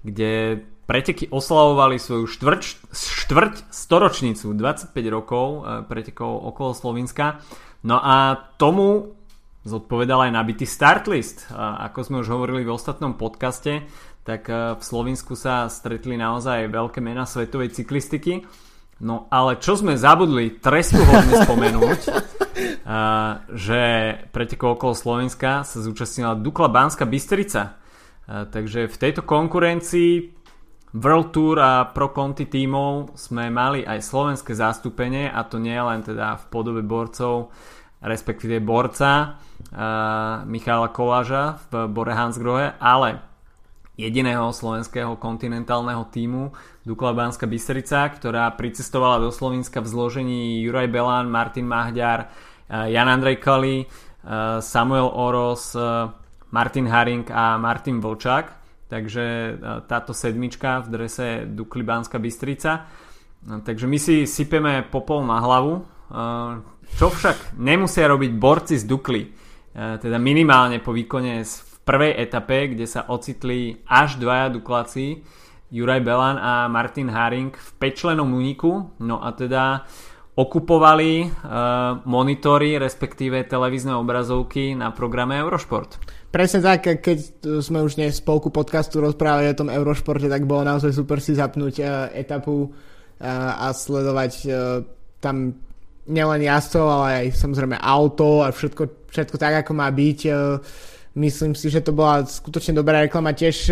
[0.04, 7.38] kde preteky oslavovali svoju štvrť, štvrť storočnicu, 25 rokov uh, pretekov okolo Slovenska.
[7.86, 9.14] No a tomu
[9.62, 11.46] zodpovedal aj nabitý start list.
[11.46, 13.86] Uh, ako sme už hovorili v ostatnom podcaste,
[14.26, 18.42] tak uh, v Slovensku sa stretli naozaj veľké mená svetovej cyklistiky.
[18.98, 22.00] No ale čo sme zabudli trestuhodne spomenúť,
[23.54, 23.80] že
[24.28, 27.80] pretekov okolo Slovenska sa zúčastnila Dukla Banska Bystrica.
[28.28, 30.39] Takže v tejto konkurencii
[30.90, 36.02] World Tour a Pro Conti tímov sme mali aj slovenské zastúpenie a to nie len
[36.02, 37.54] teda v podobe borcov,
[38.02, 39.38] respektíve borca
[40.50, 43.22] Michala Koláža v Bore Hansgrohe, ale
[44.00, 46.56] jediného slovenského kontinentálneho týmu
[46.88, 52.32] Dukla Banská Bystrica, ktorá pricestovala do Slovenska v zložení Juraj Belán, Martin Mahďar,
[52.66, 53.86] eh, Jan Andrej Kali, eh,
[54.64, 56.08] Samuel Oros, eh,
[56.50, 58.59] Martin Haring a Martin Vlčák.
[58.90, 59.54] Takže
[59.86, 62.90] táto sedmička v drese Dukly Banská Bystrica.
[63.46, 65.86] Takže my si sypeme popol na hlavu.
[66.98, 69.22] Čo však nemusia robiť borci z Dukly,
[69.78, 75.22] teda minimálne po výkone z prvej etape, kde sa ocitli až dvaja dukláci,
[75.70, 79.86] Juraj Belan a Martin Haring v pečlenom úniku, no a teda
[80.38, 85.98] okupovali uh, monitory, respektíve televízne obrazovky na programe Eurošport.
[86.30, 90.94] Presne tak, keď sme už dnes spolku podcastu rozprávali o tom Eurošporte, tak bolo naozaj
[90.94, 92.70] super si zapnúť uh, etapu uh,
[93.58, 94.32] a sledovať
[95.20, 95.52] tam
[96.08, 100.20] nielen jazdcov, ale aj samozrejme auto a všetko, všetko tak, ako má byť.
[101.20, 103.36] Myslím si, že to bola skutočne dobrá reklama.
[103.36, 103.68] Tiež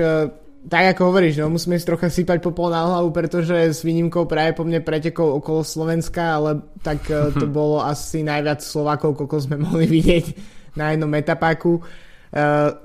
[0.66, 4.58] tak ako hovoríš, no, musíme si trocha sypať popol na hlavu, pretože s výnimkou práve
[4.58, 9.56] po mne pretekov okolo Slovenska, ale tak e, to bolo asi najviac Slovákov, koľko sme
[9.66, 10.26] mohli vidieť
[10.74, 11.82] na jednom etapáku.
[12.28, 12.76] Uh,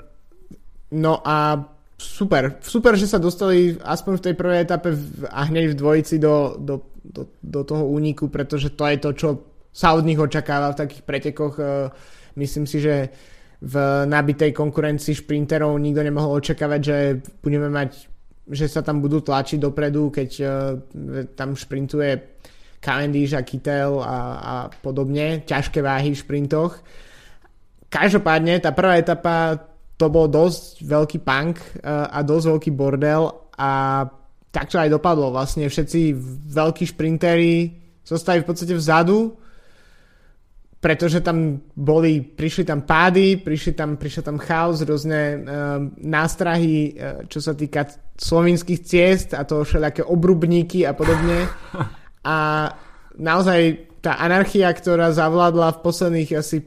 [0.95, 1.67] no a
[1.99, 4.89] super, super, že sa dostali aspoň v tej prvej etape
[5.27, 9.29] a hneď v dvojici do, do, do, do toho úniku, pretože to je to, čo
[9.75, 11.53] sa od nich očakáva v takých pretekoch.
[11.59, 11.91] Uh,
[12.39, 13.11] myslím si, že
[13.63, 13.75] v
[14.11, 16.97] nabitej konkurencii šprinterov nikto nemohol očakávať, že
[17.39, 18.11] budeme mať
[18.43, 20.51] že sa tam budú tlačiť dopredu, keď uh,
[21.31, 22.33] tam šprintuje
[22.83, 26.83] Cavendish a Kittel a, a podobne, ťažké váhy v šprintoch.
[27.87, 29.55] Každopádne tá prvá etapa
[29.95, 34.03] to bol dosť veľký punk a dosť veľký bordel a
[34.51, 35.31] tak to aj dopadlo.
[35.31, 36.11] Vlastne všetci
[36.51, 37.71] veľkí šprintery
[38.03, 39.37] zostali v podstate vzadu
[40.83, 47.23] pretože tam boli, prišli tam pády, prišli tam, prišiel tam chaos, rôzne uh, nástrahy, uh,
[47.31, 47.87] čo sa týka
[48.19, 51.47] slovinských ciest a to všelijaké obrubníky a podobne.
[52.23, 52.71] A
[53.19, 56.63] naozaj tá anarchia, ktorá zavládla v posledných asi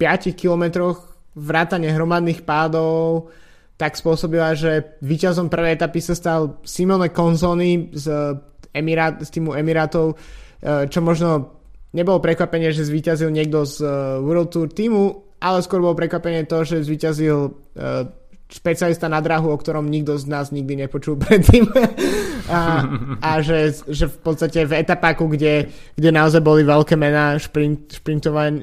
[0.00, 1.04] 5 kilometroch
[1.36, 3.28] vrátane hromadných pádov,
[3.76, 8.40] tak spôsobila, že víťazom prvej etapy sa stal Simone Konzoni z,
[8.72, 10.16] Emirát, z týmu Emirátov,
[10.64, 11.59] čo možno
[11.90, 13.90] nebolo prekvapenie, že zvíťazil niekto z uh,
[14.22, 18.06] World Tour týmu, ale skôr bolo prekvapenie to, že zvíťazil uh,
[18.50, 21.70] špecialista na drahu, o ktorom nikto z nás nikdy nepočul predtým.
[22.50, 22.82] a,
[23.22, 27.94] a že, že v podstate v etapáku, kde, kde naozaj boli veľké mená, šprint,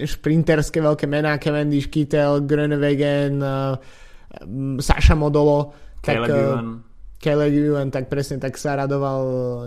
[0.04, 3.80] šprinterské veľké mená, Cavendish, Kittel, Groenewegen, uh,
[4.78, 5.72] Saša Modolo,
[6.04, 6.84] Caleb tak, uh,
[7.18, 9.22] Caleb Ewan, tak presne tak sa radoval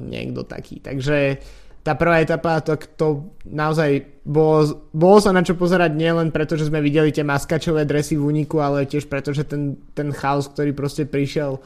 [0.04, 0.84] niekto taký.
[0.84, 1.40] Takže
[1.80, 3.06] tá prvá etapa, to, to
[3.48, 8.20] naozaj bolo, bolo sa na čo pozerať nielen preto, že sme videli tie maskačové dresy
[8.20, 11.56] v úniku, ale tiež preto, že ten, ten chaos, ktorý proste prišiel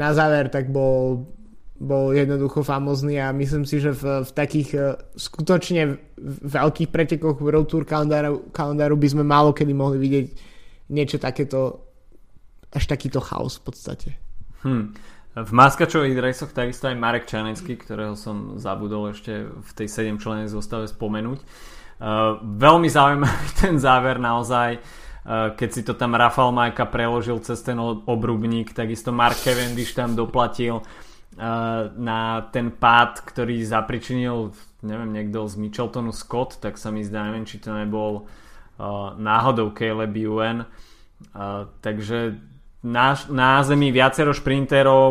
[0.00, 1.28] na záver, tak bol,
[1.76, 6.00] bol jednoducho famozný a myslím si, že v, v takých uh, skutočne
[6.44, 10.26] veľkých pretekoch World Tour kalendáru, kalendáru by sme málo kedy mohli vidieť
[10.88, 11.84] niečo takéto,
[12.72, 14.10] až takýto chaos v podstate.
[14.64, 14.96] Hmm.
[15.30, 20.50] V maskačových dresoch takisto aj Marek Čanecký, ktorého som zabudol ešte v tej 7 členej
[20.50, 21.38] zostave spomenúť.
[22.00, 27.62] Uh, veľmi zaujímavý ten záver naozaj, uh, keď si to tam Rafal Majka preložil cez
[27.62, 30.84] ten obrubník, takisto Mark Cavendish tam doplatil uh,
[31.94, 34.50] na ten pád, ktorý zapričinil
[34.82, 38.26] neviem, niekto z Micheltonu Scott, tak sa mi zdá, neviem, či to nebol
[39.20, 40.16] náhodou Caleb.
[40.16, 42.40] Uh, takže
[42.80, 45.10] na, na zemi viacero šprinterov,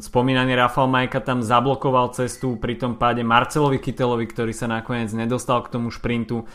[0.00, 5.60] spomínaný Rafal Majka tam zablokoval cestu pri tom páde Marcelovi Kytelovi, ktorý sa nakoniec nedostal
[5.60, 6.48] k tomu šprintu.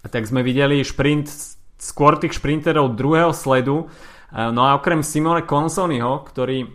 [0.00, 1.28] A tak sme videli šprint
[1.76, 3.92] skôr tých šprinterov druhého sledu.
[4.32, 6.68] No a okrem Simone Consoniho, ktorý e,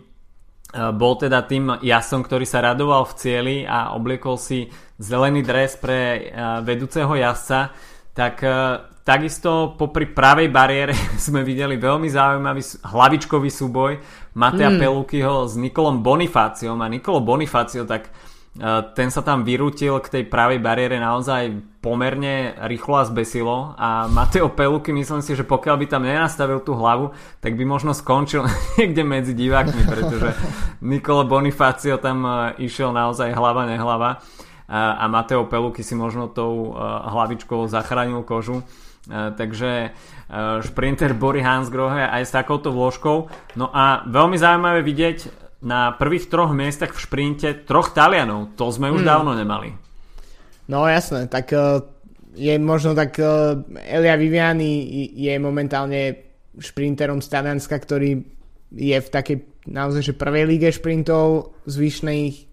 [0.94, 6.00] bol teda tým jasom, ktorý sa radoval v cieli a obliekol si zelený dres pre
[6.00, 6.20] e,
[6.64, 7.74] vedúceho jazdca,
[8.16, 8.48] tak e,
[9.02, 10.94] Takisto popri pravej bariére
[11.26, 13.92] sme videli veľmi zaujímavý hlavičkový súboj
[14.38, 14.78] Matea mm.
[14.78, 20.24] Pelukyho s Nikolom Bonifáciom a Nikolo Bonifácio tak uh, ten sa tam vyrútil k tej
[20.30, 21.50] pravej bariére naozaj
[21.82, 23.74] pomerne rýchlo a zbesilo.
[23.74, 27.10] A Mateo Peluky myslím si, že pokiaľ by tam nenastavil tú hlavu,
[27.42, 28.46] tak by možno skončil
[28.78, 30.30] niekde medzi divákmi, pretože
[30.94, 34.22] Nikolo Bonifácio tam uh, išiel naozaj hlava nehlava
[34.72, 38.64] a, Mateo Peluky si možno tou uh, hlavičkou zachránil kožu
[39.10, 39.90] takže
[40.62, 43.26] šprinter Bory Hansgrohe aj s takouto vložkou.
[43.58, 45.18] No a veľmi zaujímavé vidieť
[45.62, 48.58] na prvých troch miestach v šprinte troch Talianov.
[48.58, 49.10] To sme už hmm.
[49.10, 49.74] dávno nemali.
[50.66, 51.86] No jasné, tak e,
[52.34, 53.26] je možno tak e,
[53.86, 54.82] Elia Viviani
[55.14, 58.26] je momentálne šprinterom z Talianska, ktorý
[58.74, 59.36] je v takej
[59.70, 62.51] naozaj že prvej líge šprintov zvyšných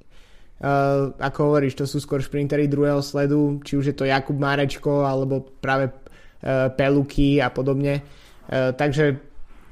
[0.59, 5.07] Uh, ako hovoríš, to sú skôr šprintery druhého sledu, či už je to Jakub Márečko,
[5.07, 5.95] alebo práve
[6.39, 7.99] E, peluky a podobne.
[8.47, 9.19] E, takže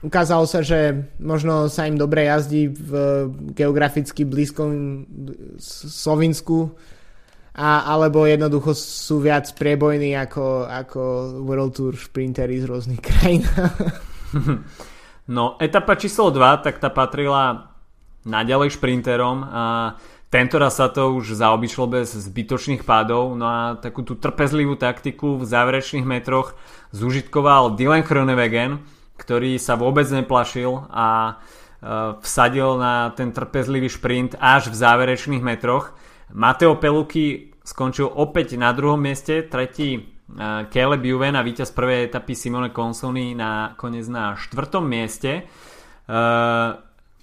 [0.04, 2.92] ukázalo sa, že možno sa im dobre jazdí v
[3.56, 5.04] geograficky blízkom
[5.64, 6.76] Slovinsku
[7.56, 11.02] a, alebo jednoducho sú viac priebojní ako, ako
[11.48, 13.48] World Tour šprintery z rôznych krajín.
[15.40, 17.72] no, etapa číslo 2, tak tá patrila
[18.28, 24.04] naďalej šprinterom a tento raz sa to už zaobišlo bez zbytočných pádov, no a takú
[24.04, 26.60] tú trpezlivú taktiku v záverečných metroch
[26.92, 28.84] zužitkoval Dylan Kronewegen,
[29.16, 35.96] ktorý sa vôbec neplašil a e, vsadil na ten trpezlivý šprint až v záverečných metroch.
[36.36, 40.02] Mateo Peluky skončil opäť na druhom mieste, tretí e,
[40.68, 45.48] Caleb Juven a víťaz prvej etapy Simone Consony na konec na štvrtom mieste.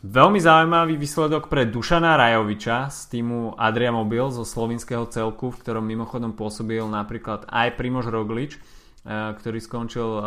[0.05, 5.61] E, Veľmi zaujímavý výsledok pre Dušana Rajoviča z týmu Adria Mobil zo slovinského celku, v
[5.65, 10.25] ktorom mimochodom pôsobil napríklad aj Primož Roglič, eh, ktorý skončil eh,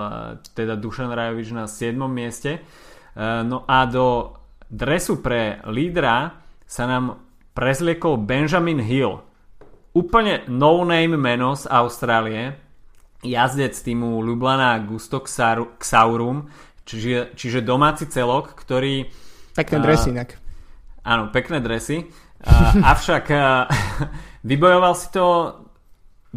[0.58, 1.94] teda Dušan Rajovič na 7.
[2.10, 2.58] mieste.
[2.58, 4.34] Eh, no a do
[4.66, 7.22] dresu pre lídra sa nám
[7.54, 9.22] prezliekol Benjamin Hill.
[9.94, 12.58] Úplne no-name meno z Austrálie,
[13.22, 16.50] jazdec týmu Lublana Gusto Xaurum,
[16.82, 19.27] čiže, čiže domáci celok, ktorý
[19.58, 20.38] Pekné dresy inak.
[21.02, 22.06] Áno, pekné dresy.
[22.94, 23.26] Avšak
[24.50, 25.26] vybojoval si to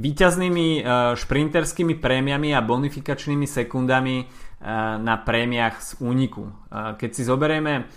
[0.01, 4.25] výťaznými šprinterskými prémiami a bonifikačnými sekundami
[5.03, 6.49] na prémiách z úniku.
[6.71, 7.91] Keď si zoberieme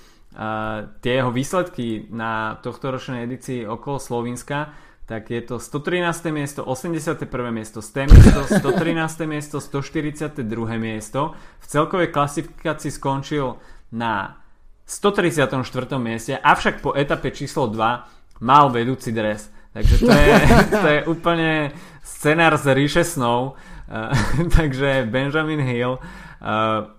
[1.00, 4.74] tie jeho výsledky na tohto ročnej edícii okolo Slovenska,
[5.06, 6.32] tak je to 113.
[6.32, 7.28] miesto, 81.
[7.52, 9.30] miesto, 100 miesto, 113.
[9.30, 10.44] miesto, 142.
[10.80, 11.36] miesto.
[11.60, 13.60] V celkovej klasifikácii skončil
[13.92, 14.43] na
[14.86, 15.64] 134.
[16.00, 19.48] mieste, avšak po etape číslo 2 mal vedúci dres.
[19.74, 20.34] Takže to je,
[20.84, 21.72] to je úplne
[22.04, 23.58] scenár z ríše snov.
[23.84, 24.12] Uh,
[24.58, 26.00] takže Benjamin Hill, uh,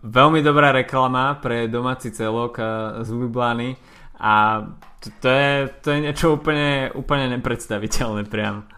[0.04, 2.66] veľmi dobrá reklama pre domáci celok uh,
[3.00, 3.72] z Ljubljany
[4.20, 4.64] a
[5.00, 8.68] to, to, je, to je niečo úplne, úplne nepredstaviteľné priam.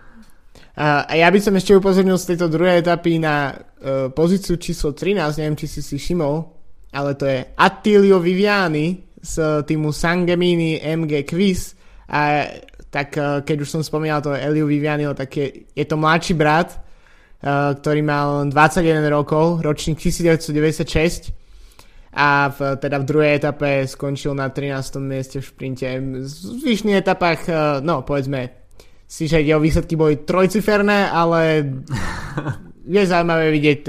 [0.76, 3.56] A ja by som ešte upozornil z tejto druhej etapy na
[4.12, 6.55] pozíciu číslo 13, neviem, či si si všimol,
[6.92, 11.74] ale to je Attilio Viviani z týmu Sangemini MG Quiz
[12.06, 12.46] a
[12.90, 16.78] tak uh, keď už som spomínal to Elio Vivianiho, tak je, je to mladší brat,
[16.78, 21.34] uh, ktorý mal 21 rokov, ročník 1996
[22.16, 24.72] a v, teda v druhej etape skončil na 13.
[25.04, 25.84] mieste v šprinte.
[25.84, 26.24] V
[26.64, 27.52] zvyšných etapách, e,
[27.84, 28.56] no povedzme,
[29.04, 31.60] si, že jeho výsledky boli trojciferné, ale
[32.96, 33.80] je zaujímavé vidieť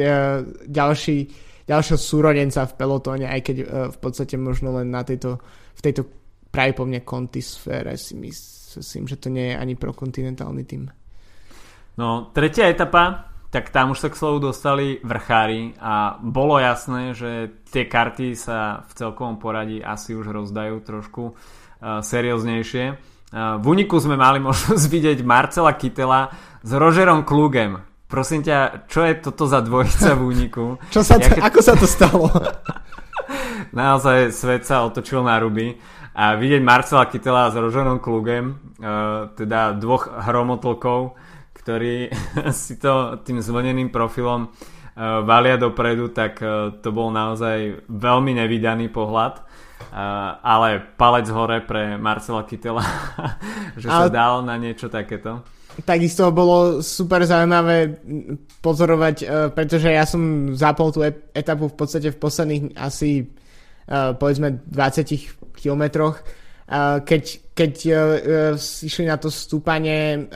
[0.68, 1.18] ďalší,
[1.68, 5.38] ďalšieho súrodenca v pelotóne, aj keď uh, v podstate možno len na tejto,
[5.76, 6.08] v tejto
[6.48, 10.88] práve po mne kontisfére si myslím, že to nie je ani pro kontinentálny tým.
[11.98, 17.64] No, tretia etapa, tak tam už sa k slovu dostali vrchári a bolo jasné, že
[17.72, 21.36] tie karty sa v celkovom poradí asi už rozdajú trošku uh,
[22.04, 22.86] serióznejšie.
[22.94, 27.97] Uh, v úniku sme mali možnosť vidieť Marcela Kytela s Rogerom Klugem.
[28.08, 30.64] Prosím ťa, čo je toto za dvojica v úniku?
[30.96, 32.32] čo sa to, Ako sa to stalo?
[33.76, 35.76] Naozaj svet sa otočil na ruby.
[36.18, 41.14] A vidieť Marcela Kytela s Rožerom Klugem, uh, teda dvoch hromotlkov,
[41.54, 42.10] ktorí
[42.56, 48.88] si to tým zvlneným profilom uh, valia dopredu, tak uh, to bol naozaj veľmi nevydaný
[48.90, 49.46] pohľad.
[49.94, 52.82] Uh, ale palec hore pre Marcela Kytela,
[53.82, 54.08] že ale...
[54.08, 55.46] sa dal na niečo takéto.
[55.86, 58.02] Takisto bolo super zaujímavé
[58.62, 64.66] pozorovať, uh, pretože ja som zapol tú etapu v podstate v posledných asi uh, povedzme
[64.66, 66.22] 20 kilometroch.
[67.08, 67.24] Keď,
[67.56, 70.28] keď uh, išli na to stúpanie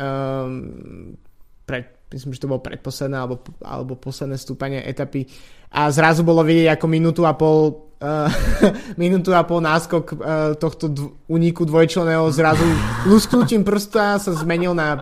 [1.67, 5.27] pred, myslím, že to bolo predposledné alebo, alebo posledné stúpanie etapy
[5.71, 8.27] a zrazu bolo vidieť ako minútu a pol uh,
[9.01, 10.19] minútu a pol náskok uh,
[10.59, 12.67] tohto dv- uniku dvojčleného zrazu
[13.07, 14.99] lusknutím prsta sa zmenil na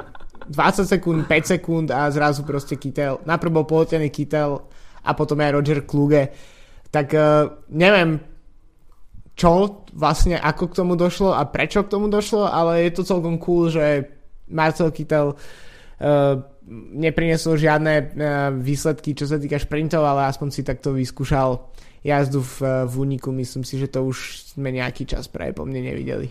[0.49, 4.57] 20 sekúnd, 5 sekúnd a zrazu proste Kytel, najprv bol poletený Kytel
[5.05, 6.33] a potom aj Roger Kluge
[6.89, 8.17] tak uh, neviem
[9.39, 13.39] čo vlastne, ako k tomu došlo a prečo k tomu došlo, ale je to celkom
[13.39, 14.03] cool, že
[14.51, 16.35] Marcel Kittel uh,
[16.99, 21.55] neprinesol žiadne uh, výsledky, čo sa týka šprintov, ale aspoň si takto vyskúšal
[22.03, 23.31] jazdu v, v úniku.
[23.31, 26.27] Myslím si, že to už sme nejaký čas práve po mne nevideli.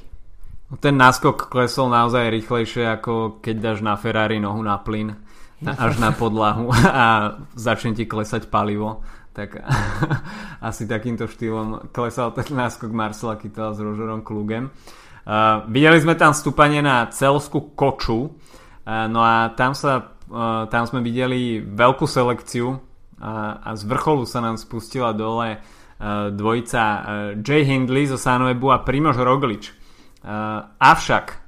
[0.69, 5.17] Ten náskok klesol naozaj rýchlejšie, ako keď dáš na Ferrari nohu na plyn
[5.65, 9.01] až na podlahu a začne ti klesať palivo
[9.39, 9.63] tak
[10.69, 14.75] asi takýmto štýlom klesal ten náskok Marcela Kytela s Rožerom Klugem.
[15.29, 20.89] Uh, videli sme tam stúpanie na celskú koču, uh, no a tam, sa, uh, tam
[20.89, 22.79] sme videli veľkú selekciu uh,
[23.63, 27.01] a z vrcholu sa nám spustila dole uh, dvojica uh,
[27.45, 29.71] Jay Hindley zo Sanoebu a Primož Roglič.
[30.19, 31.39] Uh, avšak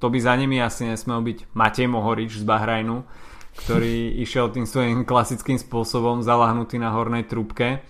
[0.00, 3.04] to by za nimi asi nesmel byť Matej Mohorič z Bahrajnu,
[3.66, 7.84] ktorý išiel tým svojím klasickým spôsobom zalahnutý na hornej trúbke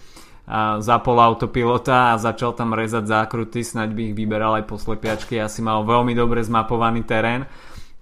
[0.51, 5.39] a zapol autopilota a začal tam rezať zákruty, snaď by ich vyberal aj po slepiačky,
[5.39, 7.47] asi mal veľmi dobre zmapovaný terén.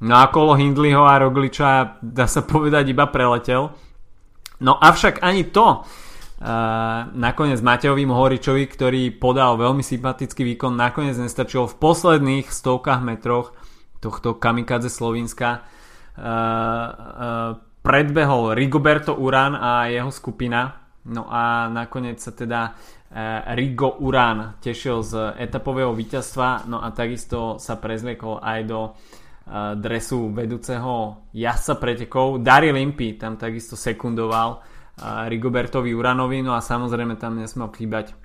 [0.01, 3.69] No a kolo Hindleyho a Rogliča dá sa povedať iba preletel.
[4.65, 5.85] No avšak ani to
[7.19, 13.59] nakoniec Matejovi Mohoričovi, ktorý podal veľmi sympatický výkon, nakoniec nestačilo v posledných stovkách metroch
[13.99, 15.67] tohto kamikadze Slovenska
[16.19, 20.75] Eh, eh, predbehol Rigoberto Uran a jeho skupina.
[21.09, 27.63] No a nakoniec sa teda eh, Rigo Uran tešil z etapového víťazstva, no a takisto
[27.63, 28.81] sa prezliekol aj do
[29.81, 32.45] dresu vedúceho jazdca pretekov.
[32.45, 34.61] Daryl Impy tam takisto sekundoval
[35.03, 38.19] Rigobertovi Uranovi, no a samozrejme tam nesmel chýbať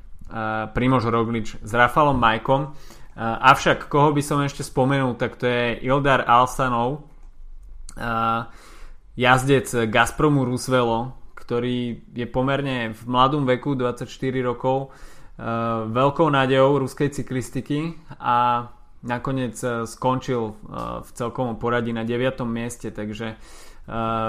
[0.74, 2.74] Primož Roglič s Rafalom Majkom.
[3.20, 7.06] Avšak koho by som ešte spomenul, tak to je Ildar Alsanov,
[9.14, 14.10] jazdec Gazpromu Rusvelo, ktorý je pomerne v mladom veku, 24
[14.42, 14.90] rokov,
[15.94, 18.66] veľkou nádejou ruskej cyklistiky a
[19.04, 20.56] nakoniec skončil
[21.04, 22.44] v celkovom poradí na 9.
[22.48, 23.36] mieste, takže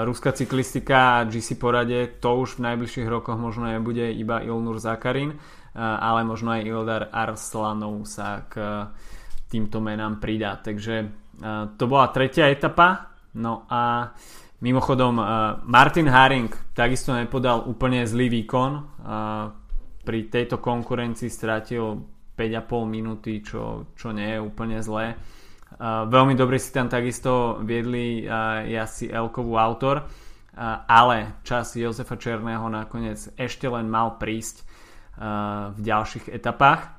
[0.03, 5.39] ruská cyklistika a GC porade, to už v najbližších rokoch možno nebude iba Ilnur Zakarin,
[5.79, 8.91] ale možno aj Ildar Arslanov sa k
[9.47, 10.59] týmto menám pridá.
[10.59, 11.07] Takže
[11.79, 13.15] to bola tretia etapa.
[13.35, 14.11] No a
[14.59, 15.19] mimochodom
[15.67, 18.71] Martin Haring takisto nepodal úplne zlý výkon.
[20.03, 25.15] Pri tejto konkurencii stratil 5,5 minúty, čo, čo nie je úplne zlé.
[25.81, 30.07] Veľmi dobre si tam takisto viedli uh, jazdci Elkovú autor,
[30.87, 34.63] ale čas Jozefa Černého nakoniec ešte len mal prísť
[35.75, 36.95] v ďalších etapách.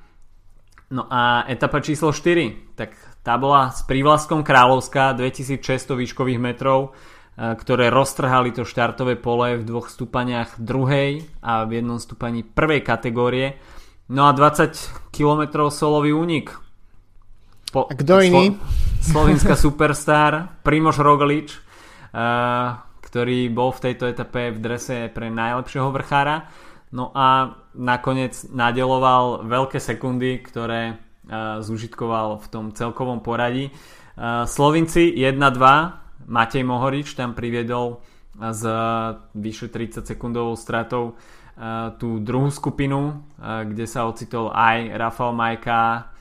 [0.93, 6.95] No a etapa číslo 4, tak tá bola s prívlaskom Kráľovská 2600 výškových metrov,
[7.35, 13.59] ktoré roztrhali to štartové pole v dvoch stupaniach druhej a v jednom stúpaní prvej kategórie.
[14.07, 16.55] No a 20 km solový únik
[17.67, 18.55] po, kto iný?
[19.03, 21.59] Slo, slovenská superstar Primož Roglič,
[22.15, 26.47] uh, ktorý bol v tejto etape v drese pre najlepšieho vrchára.
[26.95, 33.75] No a nakoniec nadeloval veľké sekundy, ktoré uh, zužitkoval v tom celkovom poradí.
[34.15, 37.99] Uh, Slovinci 1-2, Matej Mohorič tam priviedol
[38.37, 38.63] s
[39.33, 41.17] vyše 30 sekundovou stratou
[41.97, 46.13] tú druhú skupinu, kde sa ocitol aj Rafael Majka,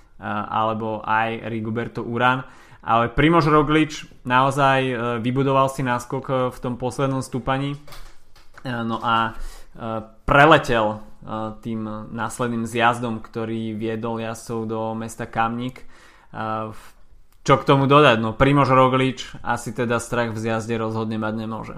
[0.49, 2.41] alebo aj Rigoberto Uran.
[2.87, 7.78] Ale Primož Roglič naozaj e, vybudoval si náskok e, v tom poslednom stúpaní e,
[8.62, 9.34] no a
[10.24, 11.05] preletel
[11.61, 11.84] tým
[12.16, 15.84] následným zjazdom, ktorý viedol jazdcov do mesta Kamnik.
[17.45, 18.16] Čo k tomu dodať?
[18.24, 21.76] No Primož Roglič asi teda strach v zjazde rozhodne mať nemôže.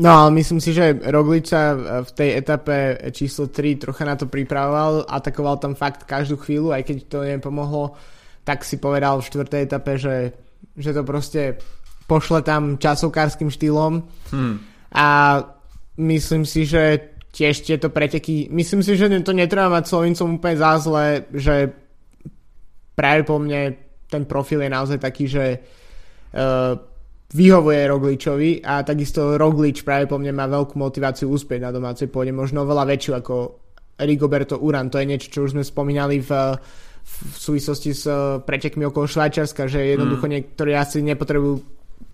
[0.00, 4.24] No ale myslím si, že Roglič sa v tej etape číslo 3 trocha na to
[4.32, 7.92] pripravoval, atakoval tam fakt každú chvíľu, aj keď to nepomohlo,
[8.40, 10.32] tak si povedal v štvrtej etape, že,
[10.72, 11.60] že to proste
[12.08, 14.00] pošle tam časovkárským štýlom
[14.32, 14.54] hmm.
[14.96, 15.06] a
[16.00, 20.80] myslím si, že tiež tieto preteky, myslím si, že to netreba mať Slovincom úplne za
[20.82, 21.70] zle, že
[22.96, 23.76] práve po mne
[24.10, 25.44] ten profil je naozaj taký, že
[26.34, 26.74] uh,
[27.30, 32.34] vyhovuje Rogličovi a takisto Roglič práve po mne má veľkú motiváciu úspieť na domácej pôde,
[32.34, 33.34] možno veľa väčšiu ako
[34.02, 34.90] Rigoberto Uran.
[34.90, 36.30] To je niečo, čo už sme spomínali v,
[37.04, 38.04] v súvislosti s
[38.42, 40.32] pretekmi okolo Švajčiarska, že jednoducho mm.
[40.32, 41.62] niektorí asi nepotrebujú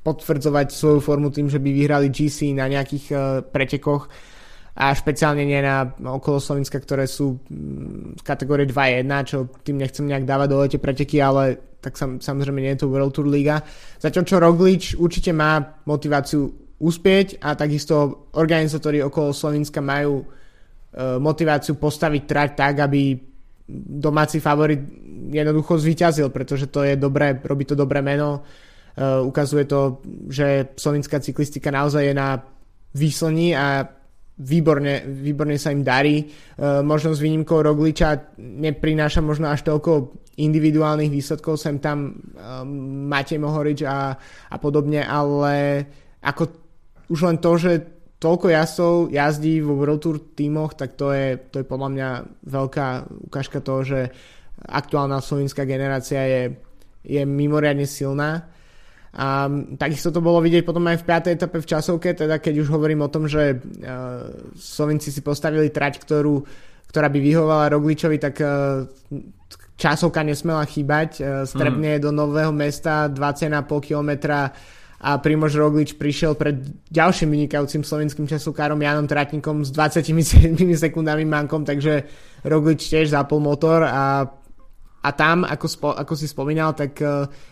[0.04, 4.06] potvrdzovať svoju formu tým, že by vyhrali GC na nejakých uh, pretekoch
[4.76, 10.28] a špeciálne nie na okolo Slovenska, ktoré sú v kategórii 2-1, čo tým nechcem nejak
[10.28, 11.56] dávať do lete preteky, ale
[11.86, 13.62] tak sam, samozrejme nie je to World Tour Liga.
[14.02, 16.50] Zatiaľ čo Roglič určite má motiváciu
[16.82, 20.24] uspieť a takisto organizátori okolo Slovenska majú e,
[21.22, 23.14] motiváciu postaviť trať tak, aby
[24.02, 24.82] domáci favorit
[25.30, 28.42] jednoducho zvíťazil, pretože to je dobré, robí to dobré meno.
[28.96, 30.00] Uh, ukazuje to,
[30.32, 32.40] že slovenská cyklistika naozaj je na
[32.96, 33.84] výslní a
[34.36, 36.20] výborne, výborne sa im darí.
[36.20, 36.24] E,
[36.84, 42.12] možno s výnimkou Rogliča neprináša možno až toľko individuálnych výsledkov, sem tam e,
[43.08, 44.12] Matej Mohorič a,
[44.52, 45.84] a podobne, ale
[46.20, 46.42] ako
[47.08, 47.72] už len to, že
[48.20, 52.08] toľko jazdcov jazdí vo World Tour tímoch, tak to je, to je podľa mňa
[52.48, 52.86] veľká
[53.28, 54.00] ukážka toho, že
[54.56, 56.42] aktuálna slovenská generácia je,
[57.04, 58.55] je mimoriadne silná
[59.16, 59.48] a
[59.80, 61.36] takisto to bolo vidieť potom aj v 5.
[61.40, 66.04] etape v časovke, teda keď už hovorím o tom, že uh, Slovenci si postavili trať,
[66.04, 66.44] ktorú,
[66.92, 68.84] ktorá by vyhovala Rogličovi, tak uh,
[69.80, 71.10] časovka nesmela chýbať.
[71.16, 72.02] Uh, strebne mm.
[72.04, 73.56] do nového mesta 20,5
[73.88, 74.12] km
[75.00, 76.60] a Primož Roglič prišiel pred
[76.92, 80.12] ďalším vynikajúcim slovenským časovkárom Janom Tratníkom s 27
[80.84, 82.04] sekundami mankom, takže
[82.44, 84.28] Roglič tiež zapol motor a,
[85.00, 87.00] a tam, ako, spo, ako si spomínal, tak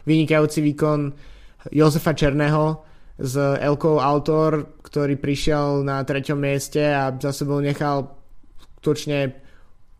[0.04, 1.32] vynikajúci výkon
[1.72, 2.84] Jozefa Černého
[3.16, 8.10] z Elkou Autor, ktorý prišiel na treťom mieste a za sebou nechal
[8.58, 9.32] skutočne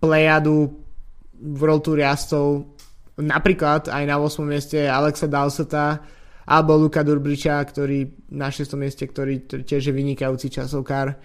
[0.03, 0.75] plejadu
[1.41, 2.75] World Tour jazdcov
[3.21, 4.43] napríklad aj na 8.
[4.43, 6.03] mieste Alexa Dalseta
[6.45, 8.75] alebo Luka Durbriča, ktorý na 6.
[8.77, 11.17] mieste, ktorý tiež je vynikajúci časovkár.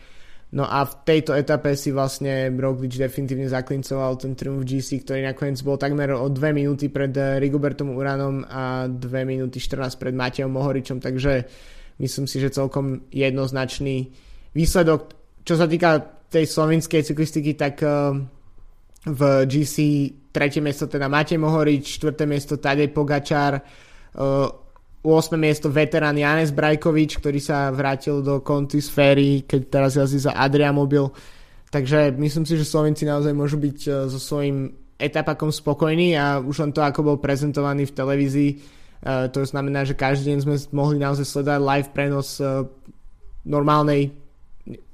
[0.50, 5.62] No a v tejto etape si vlastne Roglič definitívne zaklincoval ten triumf GC, ktorý nakoniec
[5.62, 8.97] bol takmer o 2 minúty pred eh, Rigobertom Uranom a 2
[9.30, 11.45] minúty 14 pred Matejom Mohoričom, takže
[12.02, 14.10] myslím si, že celkom jednoznačný
[14.58, 15.14] výsledok.
[15.45, 16.02] Čo sa týka
[16.34, 18.18] tej slovenskej cyklistiky, tak eh,
[19.06, 19.76] v GC
[20.34, 24.68] tretie miesto teda Matej Mohorič, štvrté miesto Tadej Pogačar, eh,
[25.02, 25.39] 8.
[25.39, 30.76] miesto veterán Janes Brajkovič, ktorý sa vrátil do Conti sféry, keď teraz jazdí za Adria
[30.76, 31.08] Mobil.
[31.70, 36.68] Takže myslím si, že Slovenci naozaj môžu byť e, so svojím etapakom spokojní a už
[36.68, 38.52] len to, ako bol prezentovaný v televízii,
[39.32, 42.36] to znamená, že každý deň sme mohli naozaj sledovať live prenos
[43.47, 44.12] normálnej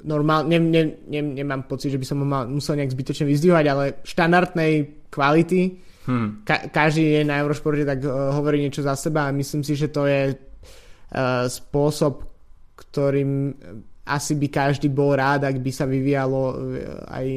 [0.03, 3.65] normál, ne, ne, ne, nemám pocit, že by som ho mal, musel nejak zbytočne vyzdvíhať,
[3.67, 4.73] ale štandardnej
[5.11, 5.61] kvality.
[6.05, 6.45] Hmm.
[6.45, 9.89] Ka- každý je na Eurošporte tak uh, hovorí niečo za seba a myslím si, že
[9.89, 12.25] to je uh, spôsob,
[12.77, 13.57] ktorým
[14.05, 16.41] asi by každý bol rád, ak by sa vyvíjalo
[17.09, 17.27] aj,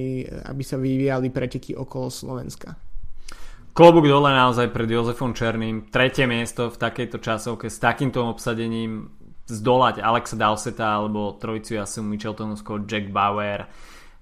[0.53, 2.77] aby sa vyvíjali preteky okolo Slovenska.
[3.73, 5.89] Klobúk dole naozaj pred Jozefom Černým.
[5.89, 9.09] Tretie miesto v takejto časovke s takýmto obsadením
[9.49, 13.64] zdolať Alexa Dowseta alebo trojicu Jasu Micheltonovského Jack Bauer,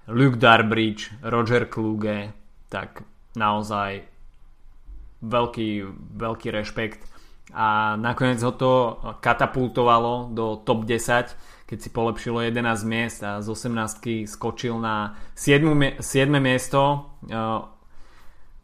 [0.07, 2.31] Luke Darbridge, Roger Kluge,
[2.71, 3.03] tak
[3.35, 4.07] naozaj
[5.23, 5.69] veľký,
[6.17, 7.05] veľký rešpekt
[7.55, 8.73] a nakoniec ho to
[9.23, 15.99] katapultovalo do top 10 keď si polepšilo 11 miest a z 18 skočil na 7,
[15.99, 17.11] 7 miesto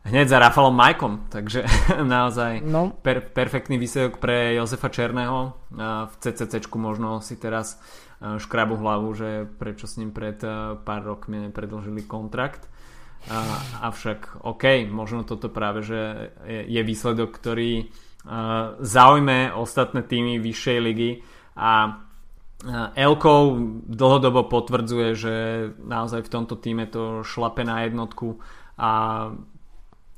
[0.03, 1.67] hneď za Rafalom Majkom, takže
[2.15, 2.95] naozaj no.
[3.03, 5.51] per, perfektný výsledok pre Jozefa Černého.
[6.07, 7.79] V CCC možno si teraz
[8.23, 10.39] škrabu hlavu, že prečo s ním pred
[10.87, 12.71] pár rokmi nepredlžili kontrakt.
[13.79, 17.87] Avšak OK, možno toto práve, že je výsledok, ktorý
[18.79, 21.11] zaujme ostatné týmy vyššej ligy.
[21.59, 22.03] A
[22.95, 23.59] Elkov
[23.91, 25.35] dlhodobo potvrdzuje, že
[25.83, 28.39] naozaj v tomto týme to šlape na jednotku.
[28.79, 28.91] A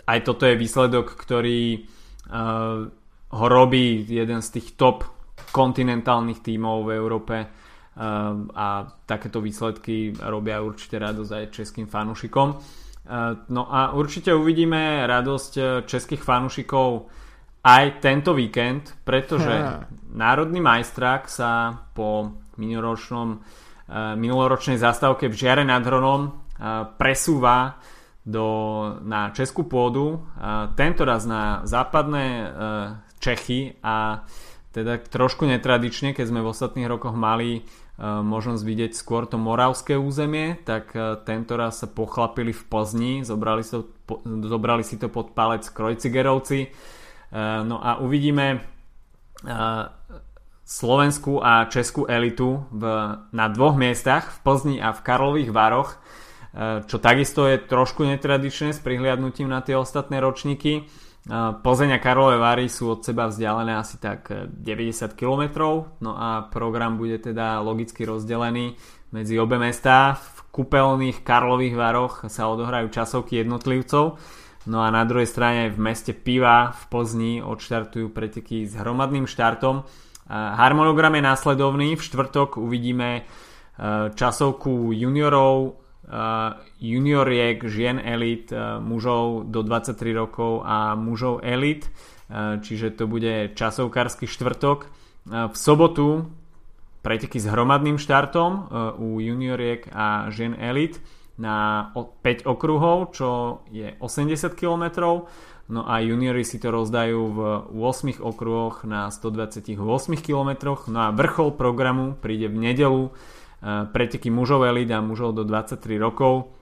[0.06, 2.86] aj toto je výsledok, ktorý uh,
[3.34, 5.10] ho robí jeden z tých top
[5.50, 7.36] kontinentálnych tímov v Európe.
[7.42, 12.62] Uh, a takéto výsledky robia určite radosť aj českým fanúšikom.
[13.06, 17.06] Uh, no a určite uvidíme radosť českých fanúšikov
[17.66, 19.86] aj tento víkend, pretože ja.
[20.14, 22.30] Národný majstrák sa po
[22.62, 23.42] minuloročnom,
[24.16, 26.46] minuloročnej zastávke v Žiare nad Hronom
[26.96, 27.82] presúva
[28.22, 28.48] do,
[29.02, 30.24] na českú pôdu,
[30.78, 32.54] tento raz na západné
[33.18, 34.24] Čechy a
[34.76, 37.62] teda trošku netradične, keď sme v ostatných rokoch mali e,
[38.04, 43.64] možnosť vidieť skôr to moravské územie, tak e, tento raz sa pochlapili v Plzni, zobrali
[43.64, 46.60] si to, po, zobrali si to pod palec Krojcigerovci.
[46.60, 46.70] E,
[47.64, 48.76] no a uvidíme
[50.66, 52.84] slovenskú a českú elitu v,
[53.30, 56.02] na dvoch miestach, v Plzni a v Karlových Vároch
[56.88, 60.88] čo takisto je trošku netradičné s prihliadnutím na tie ostatné ročníky.
[61.34, 65.42] Plzeň a Karlové Vary sú od seba vzdialené asi tak 90 eh, km,
[65.98, 68.78] no a program bude teda logicky rozdelený
[69.10, 70.14] medzi obe mestá.
[70.14, 74.22] V kúpeľných Karlových Varoch sa odohrajú časovky jednotlivcov,
[74.70, 79.82] no a na druhej strane v meste Piva v Plzni odštartujú preteky s hromadným štartom.
[80.30, 83.26] Harmonogram je následovný, v štvrtok uvidíme
[84.14, 85.85] časovku juniorov
[86.80, 93.58] junioriek, žien elit, uh, mužov do 23 rokov a mužov elit, uh, čiže to bude
[93.58, 94.90] časovkársky štvrtok.
[95.26, 96.30] V sobotu
[97.02, 98.70] preteky s hromadným štartom
[99.02, 101.02] u junioriek a žien elit
[101.38, 104.86] na 5 okruhov, čo je 80 km.
[105.66, 107.40] No a juniori si to rozdajú v
[107.74, 109.74] 8 okruhoch na 128
[110.22, 110.78] km.
[110.94, 113.04] No a vrchol programu príde v nedelu
[113.66, 116.54] preteky mužov elit a mužov do 23 rokov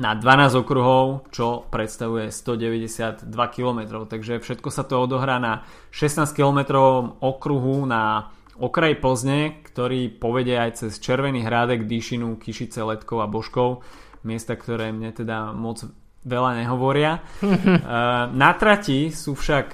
[0.00, 4.08] na 12 okruhov, čo predstavuje 192 km.
[4.08, 6.80] Takže všetko sa to odohrá na 16 km
[7.20, 13.84] okruhu na okraj Plzne, ktorý povede aj cez Červený hrádek, Díšinu, Kišice, Letkov a Božkov.
[14.24, 15.84] Miesta, ktoré mne teda moc
[16.24, 17.20] veľa nehovoria.
[18.44, 19.68] na trati sú však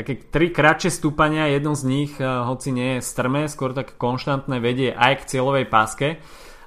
[0.00, 4.56] také tri kratšie stúpania, jedno z nich, eh, hoci nie je strmé, skôr tak konštantné
[4.56, 6.08] vedie aj k cieľovej páske.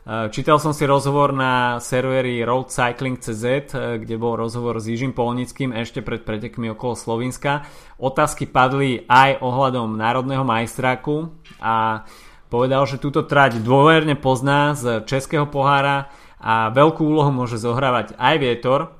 [0.03, 4.85] Eh, čítal som si rozhovor na serveri Road Cycling CZ, eh, kde bol rozhovor s
[4.85, 7.65] Jižím Polnickým ešte pred pretekmi okolo Slovenska.
[7.97, 12.05] Otázky padli aj ohľadom národného majstráku a
[12.53, 18.35] povedal, že túto trať dôverne pozná z českého pohára a veľkú úlohu môže zohrávať aj
[18.43, 18.93] vietor,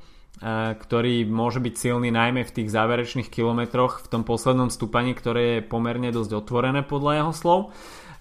[0.44, 5.60] ktorý môže byť silný najmä v tých záverečných kilometroch v tom poslednom stúpaní, ktoré je
[5.64, 7.60] pomerne dosť otvorené podľa jeho slov.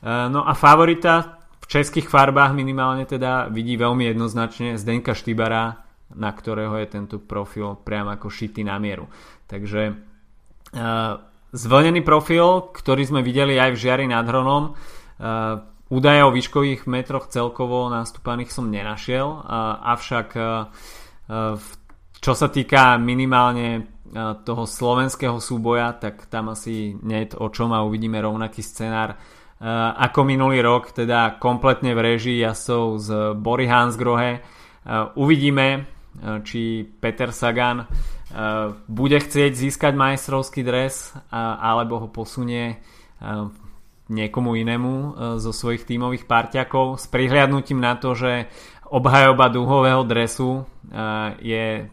[0.07, 5.83] No a favorita v českých farbách minimálne teda vidí veľmi jednoznačne Zdenka Štybara,
[6.14, 9.11] na ktorého je tento profil priam ako šitý na mieru.
[9.51, 9.99] Takže
[11.51, 14.79] zvlnený profil, ktorý sme videli aj v Žiari nad Hronom,
[15.91, 19.43] údaje o výškových metroch celkovo nastúpaných som nenašiel,
[19.83, 20.29] avšak
[21.33, 21.68] v
[22.23, 23.81] čo sa týka minimálne e,
[24.47, 29.16] toho slovenského súboja, tak tam asi nie o čom a uvidíme rovnaký scenár e,
[29.99, 34.39] ako minulý rok, teda kompletne v režii jasov z Bory Hansgrohe.
[34.39, 34.41] E,
[35.18, 35.91] uvidíme,
[36.45, 37.89] či Peter Sagan
[38.85, 42.85] bude chcieť získať majstrovský dres alebo ho posunie
[44.12, 48.45] niekomu inému zo svojich tímových parťakov s prihliadnutím na to, že
[48.93, 50.68] obhajoba dúhového dresu
[51.41, 51.89] je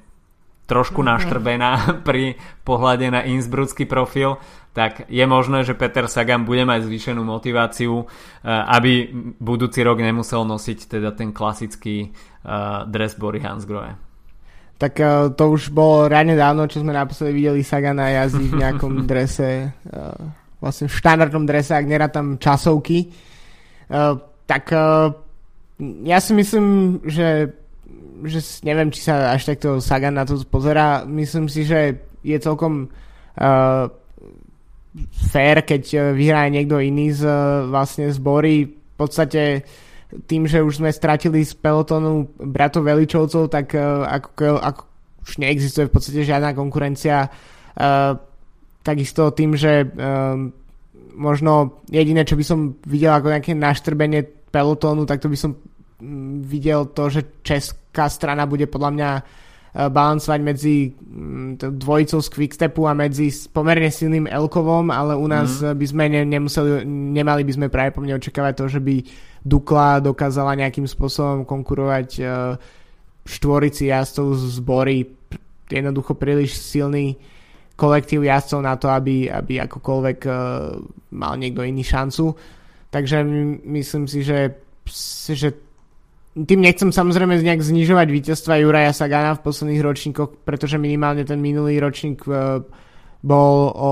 [0.69, 1.07] trošku mhm.
[1.09, 1.71] naštrbená
[2.07, 4.37] pri pohľade na Innsbrucký profil,
[4.77, 8.05] tak je možné, že Peter Sagan bude mať zvýšenú motiváciu,
[8.45, 9.09] aby
[9.41, 12.13] budúci rok nemusel nosiť teda ten klasický
[12.85, 13.97] dres Bory Hansgrohe
[14.79, 18.93] tak uh, to už bolo reálne dávno, čo sme naposledy videli Sagana jazdiť v nejakom
[19.11, 19.75] drese,
[20.63, 23.11] vlastne v štandardnom drese, ak nerá tam časovky.
[24.47, 24.63] Tak
[26.03, 27.51] ja si myslím, že,
[28.25, 31.05] že neviem, či sa až takto Sagan na to pozera.
[31.05, 33.85] Myslím si, že je celkom uh,
[35.31, 37.23] fair, keď vyhrá niekto iný z
[37.69, 38.67] vlastne zbory.
[38.67, 39.87] V podstate uh,
[40.25, 44.81] tým, že už sme stratili z pelotonu bratov Veličovcov, tak uh, ako, ako
[45.29, 47.29] už neexistuje v podstate žiadna konkurencia.
[47.77, 48.17] Uh,
[48.81, 50.33] takisto tým, že uh,
[51.13, 55.61] možno jediné, čo by som videl ako nejaké naštrbenie pelotónu, tak to by som um,
[56.45, 59.11] videl to, že česká strana bude podľa mňa
[59.69, 65.77] balancovať medzi um, dvojicou z Quickstepu a medzi pomerne silným Elkovom, ale u nás mm.
[65.77, 68.95] by sme ne, nemuseli, nemali by sme práve po mne očakávať to, že by
[69.39, 72.57] Dukla dokázala nejakým spôsobom konkurovať uh,
[73.29, 75.05] štvorici jazdcov z Bory
[75.69, 77.15] jednoducho príliš silný
[77.77, 80.35] kolektív jazdcov na to, aby, aby akokoľvek uh,
[81.13, 82.35] mal niekto iný šancu.
[82.89, 83.21] Takže
[83.69, 84.57] myslím si, že,
[85.29, 85.68] že
[86.37, 91.81] tým nechcem samozrejme nejak znižovať víťazstva Juraja Sagana v posledných ročníkoch, pretože minimálne ten minulý
[91.81, 92.61] ročník uh,
[93.25, 93.91] bol o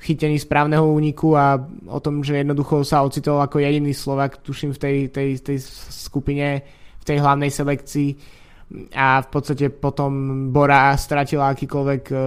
[0.00, 4.80] chytení správneho úniku a o tom, že jednoducho sa ocitol ako jediný Slovak, tuším v
[4.80, 5.58] tej, tej, tej
[5.92, 6.64] skupine,
[7.00, 8.10] v tej hlavnej selekcii
[8.96, 10.12] a v podstate potom
[10.52, 12.20] Bora stratila akýkoľvek uh,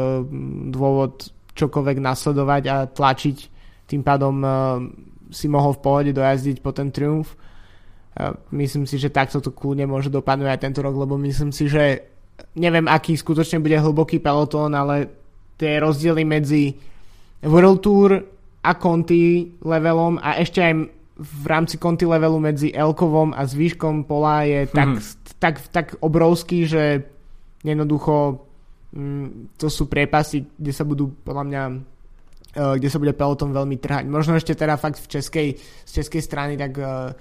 [0.69, 3.37] dôvod čokoľvek nasledovať a tlačiť.
[3.89, 4.51] Tým pádom uh,
[5.33, 7.33] si mohol v pohode dojazdiť po ten triumf.
[8.49, 12.01] Myslím si, že takto to kľudne môže dopadnúť aj tento rok, lebo myslím si, že
[12.57, 15.09] neviem, aký skutočne bude hlboký pelotón, ale
[15.57, 16.73] tie rozdiely medzi
[17.45, 18.09] World Tour
[18.65, 20.73] a Conti levelom a ešte aj
[21.17, 24.77] v rámci Conti levelu medzi Elkovom a zvýškom pola je mm-hmm.
[24.77, 24.89] tak,
[25.41, 27.01] tak, tak obrovský, že
[27.65, 28.45] jednoducho
[28.93, 33.81] mm, to sú priepasy, kde sa budú podľa mňa uh, kde sa bude peloton veľmi
[33.81, 34.05] trhať.
[34.05, 37.13] Možno ešte teda fakt v českej, z českej strany tak uh,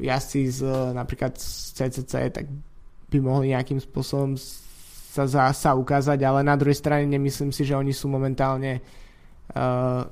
[0.00, 2.46] jazdci z uh, napríklad z CCC tak
[3.08, 7.74] by mohli nejakým spôsobom sa, sa, sa ukázať, ale na druhej strane nemyslím si, že
[7.74, 8.84] oni sú momentálne
[9.48, 10.04] Uh,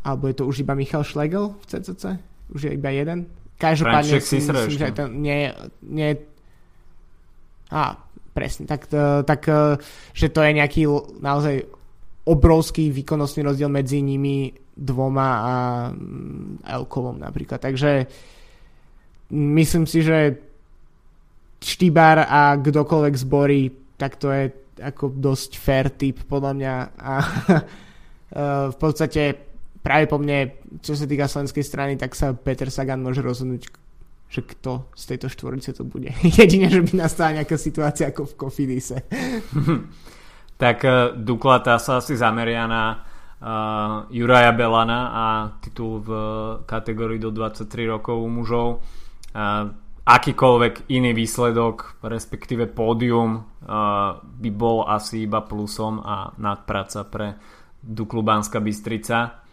[0.00, 2.16] alebo je to už iba Michal Schlegel v CCC?
[2.56, 3.28] Už je iba jeden?
[3.60, 5.52] Každopádne si myslím, že to nie,
[5.84, 6.16] nie
[7.68, 8.00] a
[8.32, 9.76] presne, tak, uh, tak uh,
[10.16, 10.88] že to je nejaký
[11.20, 11.68] naozaj
[12.24, 15.54] obrovský výkonnostný rozdiel medzi nimi dvoma a
[15.92, 17.60] um, Elkovom napríklad.
[17.60, 18.08] Takže
[19.30, 20.36] myslím si, že
[21.60, 23.68] Štýbar a kdokoľvek zborí,
[24.00, 24.48] tak to je
[24.80, 27.12] ako dosť fair typ podľa mňa a
[28.30, 29.34] Eh, v podstate
[29.82, 33.66] práve po mne, čo sa týka slovenskej strany, tak sa Peter Sagan môže rozhodnúť,
[34.30, 36.14] že kto z tejto štvorice to bude.
[36.38, 39.02] Jedine, že by nastala nejaká situácia ako v Kofidise.
[40.62, 43.02] tak uh, Dukla tá sa asi zameria na
[43.42, 45.24] uh, Juraja Belana a
[45.58, 46.10] titul v
[46.70, 48.68] kategórii do 23 rokov u mužov.
[50.00, 53.46] Akýkoľvek iný výsledok, respektíve pódium,
[54.22, 57.38] by bol asi iba plusom a nadpráca pre
[57.78, 59.46] Duklu Banská Bystrica.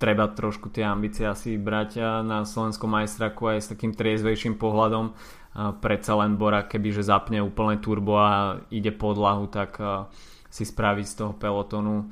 [0.00, 5.12] Treba trošku tie ambície asi brať na slovenskom majstraku aj s takým triezvejším pohľadom.
[5.82, 9.76] Predsa len Bora, kebyže zapne úplne turbo a ide podlahu, tak
[10.46, 12.06] si spraví z toho pelotonu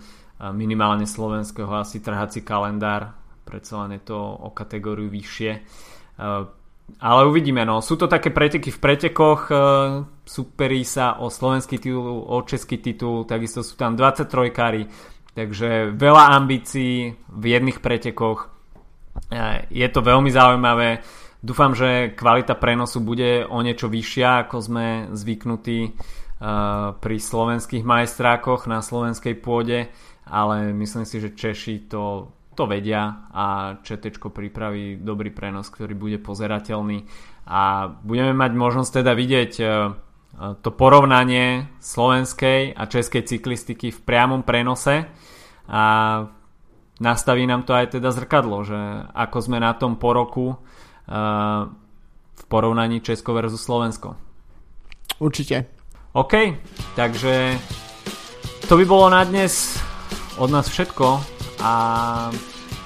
[0.52, 3.14] minimálne slovenského asi trhací kalendár.
[3.46, 5.62] Predsa len je to o kategóriu vyššie.
[6.98, 7.78] Ale uvidíme, no.
[7.84, 9.52] Sú to také preteky v pretekoch,
[10.26, 14.82] superí sa o slovenský titul, o český titul, takisto sú tam 23 kary,
[15.36, 18.50] takže veľa ambícií v jedných pretekoch.
[19.30, 21.04] E, je to veľmi zaujímavé.
[21.38, 25.94] Dúfam, že kvalita prenosu bude o niečo vyššia, ako sme zvyknutí
[26.98, 29.90] pri slovenských majstrákoch na slovenskej pôde,
[30.22, 36.18] ale myslím si, že Češi to, to vedia a ČT pripraví dobrý prenos, ktorý bude
[36.18, 37.06] pozerateľný
[37.46, 39.64] a budeme mať možnosť teda vidieť e,
[40.58, 45.06] to porovnanie slovenskej a českej cyklistiky v priamom prenose
[45.70, 45.82] a
[46.98, 48.78] nastaví nám to aj teda zrkadlo, že
[49.14, 50.58] ako sme na tom po roku
[52.38, 54.12] v porovnaní Česko versus Slovensko.
[55.16, 55.64] Určite.
[56.12, 56.52] OK,
[56.92, 57.56] takže
[58.68, 59.80] to by bolo na dnes
[60.36, 61.74] od nás všetko a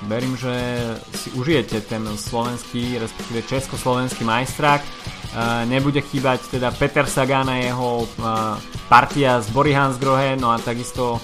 [0.09, 0.53] verím, že
[1.14, 4.83] si užijete ten slovenský, respektíve československý majstrák.
[5.64, 8.05] Nebude chýbať teda Peter Sagan a jeho
[8.93, 11.20] partia z Bory Hansgrohe, no a takisto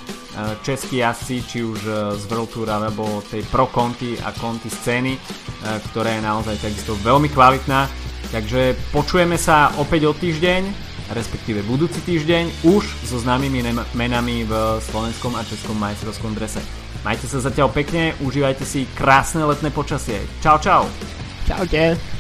[0.63, 1.81] českí jazdci, či už
[2.17, 5.19] z World Tour alebo tej Pro Conti a Conti scény,
[5.93, 7.91] ktorá je naozaj takisto veľmi kvalitná.
[8.33, 13.65] Takže počujeme sa opäť o týždeň respektíve budúci týždeň už so známymi
[13.97, 14.53] menami v
[14.85, 16.61] slovenskom a českom majstrovskom drese.
[17.09, 20.21] Majte sa zatiaľ pekne, užívajte si krásne letné počasie.
[20.45, 20.85] Čau, čau.
[21.49, 22.18] Čaute.